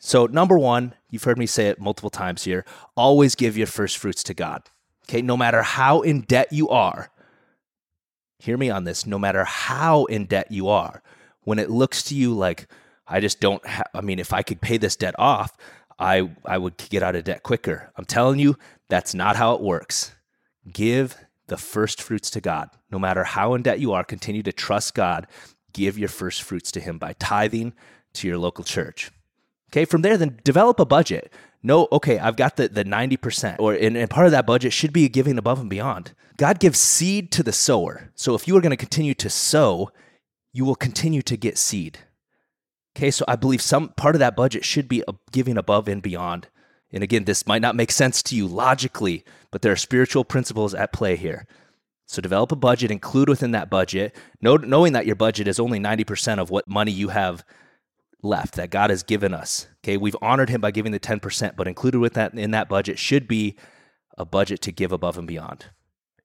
So, 0.00 0.26
number 0.26 0.58
one, 0.58 0.94
you've 1.10 1.24
heard 1.24 1.38
me 1.38 1.46
say 1.46 1.68
it 1.68 1.80
multiple 1.80 2.10
times 2.10 2.44
here 2.44 2.64
always 2.96 3.34
give 3.34 3.56
your 3.56 3.66
first 3.66 3.98
fruits 3.98 4.22
to 4.24 4.34
God. 4.34 4.62
Okay, 5.08 5.22
no 5.22 5.36
matter 5.36 5.62
how 5.62 6.00
in 6.00 6.22
debt 6.22 6.52
you 6.52 6.68
are, 6.68 7.10
hear 8.38 8.56
me 8.56 8.70
on 8.70 8.84
this, 8.84 9.06
no 9.06 9.18
matter 9.18 9.44
how 9.44 10.04
in 10.06 10.24
debt 10.26 10.50
you 10.50 10.68
are, 10.68 11.02
when 11.42 11.58
it 11.58 11.70
looks 11.70 12.02
to 12.04 12.14
you 12.14 12.34
like, 12.34 12.66
I 13.08 13.20
just 13.20 13.40
don't 13.40 13.64
have, 13.66 13.86
I 13.94 14.00
mean, 14.00 14.18
if 14.18 14.32
I 14.32 14.42
could 14.42 14.60
pay 14.60 14.76
this 14.76 14.96
debt 14.96 15.14
off, 15.18 15.56
I, 15.98 16.30
I 16.44 16.58
would 16.58 16.76
get 16.76 17.02
out 17.02 17.16
of 17.16 17.24
debt 17.24 17.42
quicker. 17.42 17.90
I'm 17.96 18.04
telling 18.04 18.38
you, 18.38 18.56
that's 18.88 19.14
not 19.14 19.36
how 19.36 19.54
it 19.54 19.60
works. 19.60 20.12
Give 20.72 21.16
the 21.48 21.56
first 21.56 22.00
fruits 22.00 22.30
to 22.30 22.40
God. 22.40 22.70
No 22.90 22.98
matter 22.98 23.24
how 23.24 23.54
in 23.54 23.62
debt 23.62 23.80
you 23.80 23.92
are, 23.92 24.04
continue 24.04 24.42
to 24.44 24.52
trust 24.52 24.94
God. 24.94 25.26
Give 25.72 25.98
your 25.98 26.08
first 26.08 26.42
fruits 26.42 26.70
to 26.72 26.80
Him 26.80 26.98
by 26.98 27.14
tithing 27.14 27.72
to 28.14 28.28
your 28.28 28.38
local 28.38 28.64
church. 28.64 29.10
Okay, 29.70 29.84
from 29.84 30.02
there, 30.02 30.16
then 30.16 30.38
develop 30.44 30.80
a 30.80 30.86
budget. 30.86 31.32
No, 31.62 31.88
okay, 31.90 32.18
I've 32.18 32.36
got 32.36 32.56
the, 32.56 32.68
the 32.68 32.84
90%, 32.84 33.56
or 33.58 33.74
and, 33.74 33.96
and 33.96 34.08
part 34.08 34.26
of 34.26 34.32
that 34.32 34.46
budget 34.46 34.72
should 34.72 34.92
be 34.92 35.08
giving 35.08 35.36
above 35.36 35.60
and 35.60 35.68
beyond. 35.68 36.14
God 36.36 36.60
gives 36.60 36.78
seed 36.78 37.32
to 37.32 37.42
the 37.42 37.52
sower. 37.52 38.10
So 38.14 38.34
if 38.34 38.46
you 38.46 38.56
are 38.56 38.60
going 38.60 38.70
to 38.70 38.76
continue 38.76 39.14
to 39.14 39.28
sow, 39.28 39.90
you 40.52 40.64
will 40.64 40.76
continue 40.76 41.22
to 41.22 41.36
get 41.36 41.58
seed. 41.58 41.98
Okay, 42.98 43.10
so 43.10 43.24
I 43.28 43.36
believe 43.36 43.62
some 43.62 43.90
part 43.90 44.16
of 44.16 44.18
that 44.18 44.34
budget 44.36 44.64
should 44.64 44.88
be 44.88 45.04
giving 45.30 45.56
above 45.56 45.86
and 45.88 46.02
beyond 46.02 46.48
and 46.92 47.04
again, 47.04 47.24
this 47.24 47.46
might 47.46 47.62
not 47.62 47.76
make 47.76 47.92
sense 47.92 48.22
to 48.24 48.36
you 48.36 48.46
logically, 48.46 49.24
but 49.50 49.62
there 49.62 49.72
are 49.72 49.76
spiritual 49.76 50.24
principles 50.24 50.74
at 50.74 50.92
play 50.92 51.16
here. 51.16 51.46
So 52.06 52.22
develop 52.22 52.52
a 52.52 52.56
budget, 52.56 52.90
include 52.90 53.28
within 53.28 53.50
that 53.50 53.68
budget, 53.68 54.16
knowing 54.40 54.94
that 54.94 55.04
your 55.04 55.16
budget 55.16 55.46
is 55.46 55.60
only 55.60 55.78
90% 55.78 56.38
of 56.38 56.48
what 56.48 56.66
money 56.66 56.90
you 56.90 57.08
have 57.08 57.44
left 58.22 58.54
that 58.54 58.70
God 58.70 58.88
has 58.88 59.02
given 59.02 59.34
us. 59.34 59.66
Okay, 59.84 59.98
we've 59.98 60.16
honored 60.22 60.48
him 60.48 60.62
by 60.62 60.70
giving 60.70 60.92
the 60.92 60.98
10%, 60.98 61.54
but 61.54 61.68
included 61.68 61.98
with 61.98 62.14
that 62.14 62.32
in 62.32 62.52
that 62.52 62.70
budget 62.70 62.98
should 62.98 63.28
be 63.28 63.56
a 64.16 64.24
budget 64.24 64.62
to 64.62 64.72
give 64.72 64.90
above 64.90 65.18
and 65.18 65.28
beyond. 65.28 65.66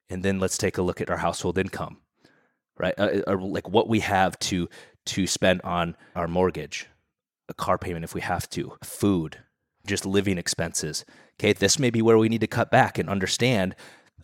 And 0.09 0.23
then 0.23 0.39
let's 0.39 0.57
take 0.57 0.77
a 0.77 0.81
look 0.81 1.01
at 1.01 1.09
our 1.09 1.17
household 1.17 1.57
income, 1.57 1.97
right? 2.77 2.93
Uh, 2.97 3.21
uh 3.27 3.37
like 3.37 3.69
what 3.69 3.87
we 3.87 3.99
have 3.99 4.37
to 4.39 4.69
to 5.05 5.27
spend 5.27 5.61
on 5.63 5.95
our 6.15 6.27
mortgage, 6.27 6.87
a 7.49 7.53
car 7.53 7.77
payment 7.77 8.05
if 8.05 8.13
we 8.13 8.21
have 8.21 8.49
to, 8.51 8.77
food, 8.83 9.39
just 9.85 10.05
living 10.05 10.37
expenses. 10.37 11.05
Okay, 11.35 11.53
this 11.53 11.77
may 11.77 11.89
be 11.89 12.01
where 12.01 12.17
we 12.17 12.29
need 12.29 12.41
to 12.41 12.47
cut 12.47 12.71
back 12.71 12.97
and 12.97 13.09
understand 13.09 13.75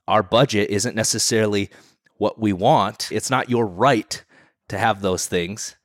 our 0.07 0.23
budget 0.23 0.69
isn't 0.69 0.95
necessarily 0.95 1.69
what 2.17 2.39
we 2.39 2.53
want. 2.53 3.11
It's 3.11 3.29
not 3.29 3.49
your 3.49 3.65
right 3.65 4.23
to 4.69 4.77
have 4.77 5.01
those 5.01 5.27
things. 5.27 5.75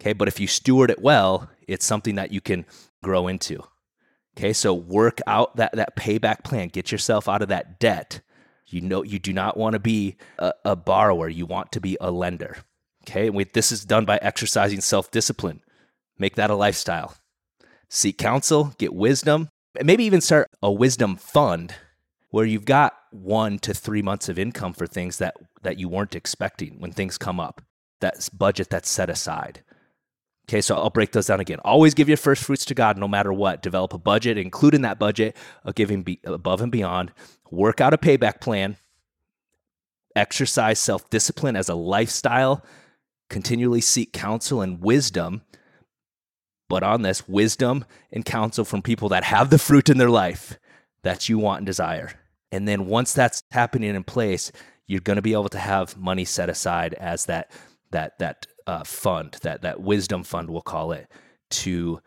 Okay, 0.00 0.12
but 0.12 0.28
if 0.28 0.40
you 0.40 0.46
steward 0.46 0.90
it 0.90 1.00
well, 1.00 1.50
it's 1.66 1.86
something 1.86 2.16
that 2.16 2.32
you 2.32 2.40
can 2.40 2.66
grow 3.02 3.28
into. 3.28 3.62
Okay, 4.36 4.52
so 4.52 4.74
work 4.74 5.20
out 5.26 5.56
that, 5.56 5.72
that 5.72 5.96
payback 5.96 6.44
plan, 6.44 6.68
get 6.68 6.92
yourself 6.92 7.28
out 7.28 7.42
of 7.42 7.48
that 7.48 7.78
debt. 7.78 8.20
You 8.68 8.80
know, 8.80 9.02
you 9.02 9.18
do 9.18 9.32
not 9.32 9.56
want 9.56 9.74
to 9.74 9.78
be 9.78 10.16
a, 10.38 10.52
a 10.64 10.76
borrower, 10.76 11.28
you 11.28 11.46
want 11.46 11.72
to 11.72 11.80
be 11.80 11.96
a 12.00 12.10
lender. 12.10 12.58
Okay, 13.04 13.28
and 13.28 13.36
we, 13.36 13.44
this 13.44 13.70
is 13.70 13.84
done 13.84 14.04
by 14.04 14.18
exercising 14.20 14.80
self 14.80 15.10
discipline. 15.10 15.62
Make 16.18 16.34
that 16.36 16.50
a 16.50 16.54
lifestyle 16.54 17.14
seek 17.88 18.18
counsel, 18.18 18.74
get 18.78 18.92
wisdom, 18.92 19.48
maybe 19.82 20.04
even 20.04 20.20
start 20.20 20.48
a 20.62 20.72
wisdom 20.72 21.16
fund 21.16 21.74
where 22.30 22.44
you've 22.44 22.64
got 22.64 22.94
one 23.10 23.58
to 23.60 23.72
three 23.72 24.02
months 24.02 24.28
of 24.28 24.38
income 24.38 24.72
for 24.72 24.86
things 24.86 25.18
that, 25.18 25.36
that 25.62 25.78
you 25.78 25.88
weren't 25.88 26.16
expecting 26.16 26.80
when 26.80 26.92
things 26.92 27.16
come 27.16 27.40
up. 27.40 27.62
That's 28.00 28.28
budget 28.28 28.68
that's 28.70 28.88
set 28.88 29.08
aside. 29.08 29.62
Okay, 30.48 30.60
so 30.60 30.76
I'll 30.76 30.90
break 30.90 31.12
those 31.12 31.26
down 31.26 31.40
again. 31.40 31.58
Always 31.64 31.94
give 31.94 32.08
your 32.08 32.16
first 32.18 32.44
fruits 32.44 32.64
to 32.66 32.74
God 32.74 32.98
no 32.98 33.08
matter 33.08 33.32
what. 33.32 33.62
Develop 33.62 33.94
a 33.94 33.98
budget, 33.98 34.38
include 34.38 34.74
in 34.74 34.82
that 34.82 34.98
budget 34.98 35.36
of 35.64 35.74
giving 35.74 36.02
be 36.04 36.20
above 36.24 36.60
and 36.60 36.72
beyond. 36.72 37.12
Work 37.50 37.80
out 37.80 37.94
a 37.94 37.98
payback 37.98 38.40
plan. 38.40 38.76
exercise 40.16 40.78
self 40.80 41.08
discipline 41.10 41.56
as 41.56 41.68
a 41.68 41.74
lifestyle, 41.74 42.64
continually 43.30 43.80
seek 43.80 44.12
counsel 44.12 44.62
and 44.62 44.80
wisdom. 44.82 45.42
But 46.68 46.82
on 46.82 47.02
this, 47.02 47.28
wisdom 47.28 47.84
and 48.12 48.24
counsel 48.24 48.64
from 48.64 48.82
people 48.82 49.10
that 49.10 49.24
have 49.24 49.50
the 49.50 49.58
fruit 49.58 49.88
in 49.88 49.98
their 49.98 50.10
life 50.10 50.58
that 51.02 51.28
you 51.28 51.38
want 51.38 51.58
and 51.60 51.66
desire. 51.66 52.12
And 52.52 52.66
then 52.68 52.86
once 52.86 53.12
that's 53.12 53.42
happening 53.52 53.94
in 53.94 54.04
place, 54.04 54.52
you're 54.86 55.00
going 55.00 55.16
to 55.16 55.22
be 55.22 55.32
able 55.34 55.48
to 55.50 55.58
have 55.58 55.96
money 55.96 56.24
set 56.24 56.48
aside 56.50 56.94
as 56.94 57.26
that 57.26 57.50
that 57.92 58.18
that 58.20 58.46
uh, 58.66 58.84
fund, 58.84 59.38
that 59.42 59.62
that 59.62 59.80
wisdom 59.80 60.24
fund, 60.24 60.50
we'll 60.50 60.62
call 60.62 60.92
it, 60.92 61.10
to 61.50 62.00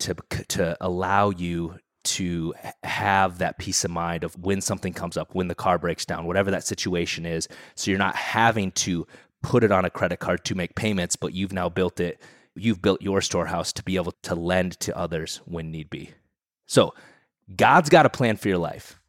to 0.00 0.14
to 0.48 0.76
allow 0.80 1.30
you 1.30 1.78
to 2.04 2.54
have 2.84 3.38
that 3.38 3.58
peace 3.58 3.84
of 3.84 3.90
mind 3.90 4.22
of 4.22 4.36
when 4.38 4.60
something 4.60 4.92
comes 4.92 5.16
up, 5.16 5.34
when 5.34 5.48
the 5.48 5.54
car 5.56 5.76
breaks 5.76 6.04
down, 6.04 6.24
whatever 6.24 6.52
that 6.52 6.64
situation 6.64 7.26
is. 7.26 7.48
So 7.74 7.90
you're 7.90 7.98
not 7.98 8.14
having 8.14 8.70
to 8.72 9.06
put 9.42 9.64
it 9.64 9.72
on 9.72 9.84
a 9.84 9.90
credit 9.90 10.18
card 10.18 10.44
to 10.44 10.54
make 10.54 10.76
payments, 10.76 11.16
but 11.16 11.34
you've 11.34 11.52
now 11.52 11.68
built 11.68 11.98
it. 11.98 12.20
You've 12.54 12.80
built 12.80 13.02
your 13.02 13.20
storehouse 13.20 13.72
to 13.74 13.82
be 13.82 13.96
able 13.96 14.12
to 14.22 14.34
lend 14.34 14.78
to 14.80 14.96
others 14.96 15.40
when 15.46 15.72
need 15.72 15.90
be. 15.90 16.10
So 16.66 16.94
God's 17.54 17.90
got 17.90 18.06
a 18.06 18.10
plan 18.10 18.36
for 18.36 18.48
your 18.48 18.58
life. 18.58 19.00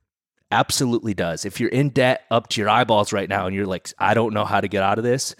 Absolutely 0.51 1.13
does. 1.13 1.45
If 1.45 1.59
you're 1.59 1.69
in 1.69 1.89
debt 1.89 2.23
up 2.31 2.49
to 2.49 2.61
your 2.61 2.69
eyeballs 2.69 3.13
right 3.13 3.29
now 3.29 3.45
and 3.45 3.55
you're 3.55 3.65
like, 3.65 3.91
I 3.99 4.13
don't 4.15 4.33
know 4.33 4.45
how 4.45 4.59
to 4.59 4.67
get 4.67 4.83
out 4.83 4.97
of 4.97 5.03
this, 5.03 5.35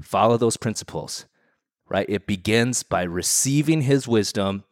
follow 0.00 0.36
those 0.36 0.56
principles, 0.56 1.26
right? 1.88 2.06
It 2.08 2.26
begins 2.26 2.82
by 2.82 3.02
receiving 3.02 3.82
his 3.82 4.06
wisdom 4.06 4.64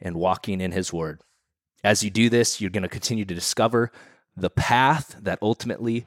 and 0.00 0.16
walking 0.16 0.60
in 0.60 0.72
his 0.72 0.92
word. 0.92 1.20
As 1.82 2.02
you 2.02 2.10
do 2.10 2.28
this, 2.28 2.60
you're 2.60 2.70
going 2.70 2.82
to 2.82 2.88
continue 2.88 3.24
to 3.24 3.34
discover 3.34 3.90
the 4.36 4.50
path 4.50 5.16
that 5.20 5.38
ultimately 5.42 6.06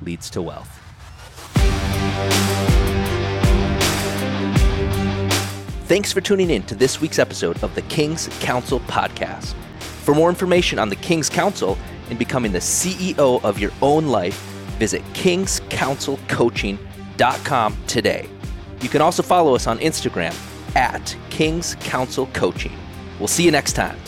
leads 0.00 0.30
to 0.30 0.42
wealth. 0.42 0.82
Thanks 5.86 6.12
for 6.12 6.20
tuning 6.20 6.50
in 6.50 6.62
to 6.64 6.74
this 6.74 7.00
week's 7.00 7.18
episode 7.18 7.62
of 7.62 7.74
the 7.74 7.80
King's 7.82 8.28
Council 8.40 8.80
podcast. 8.80 9.54
For 9.80 10.14
more 10.14 10.28
information 10.28 10.78
on 10.78 10.90
the 10.90 10.96
King's 10.96 11.30
Council 11.30 11.78
and 12.10 12.18
becoming 12.18 12.52
the 12.52 12.58
CEO 12.58 13.42
of 13.42 13.58
your 13.58 13.70
own 13.80 14.06
life, 14.08 14.38
visit 14.78 15.02
kingscouncilcoaching.com 17.18 17.76
today. 17.86 18.28
You 18.80 18.88
can 18.88 19.02
also 19.02 19.22
follow 19.22 19.54
us 19.54 19.66
on 19.66 19.78
Instagram 19.78 20.34
at 20.76 21.16
King's 21.30 21.74
Council 21.76 22.26
Coaching. 22.32 22.76
We'll 23.18 23.28
see 23.28 23.44
you 23.44 23.50
next 23.50 23.72
time. 23.72 23.98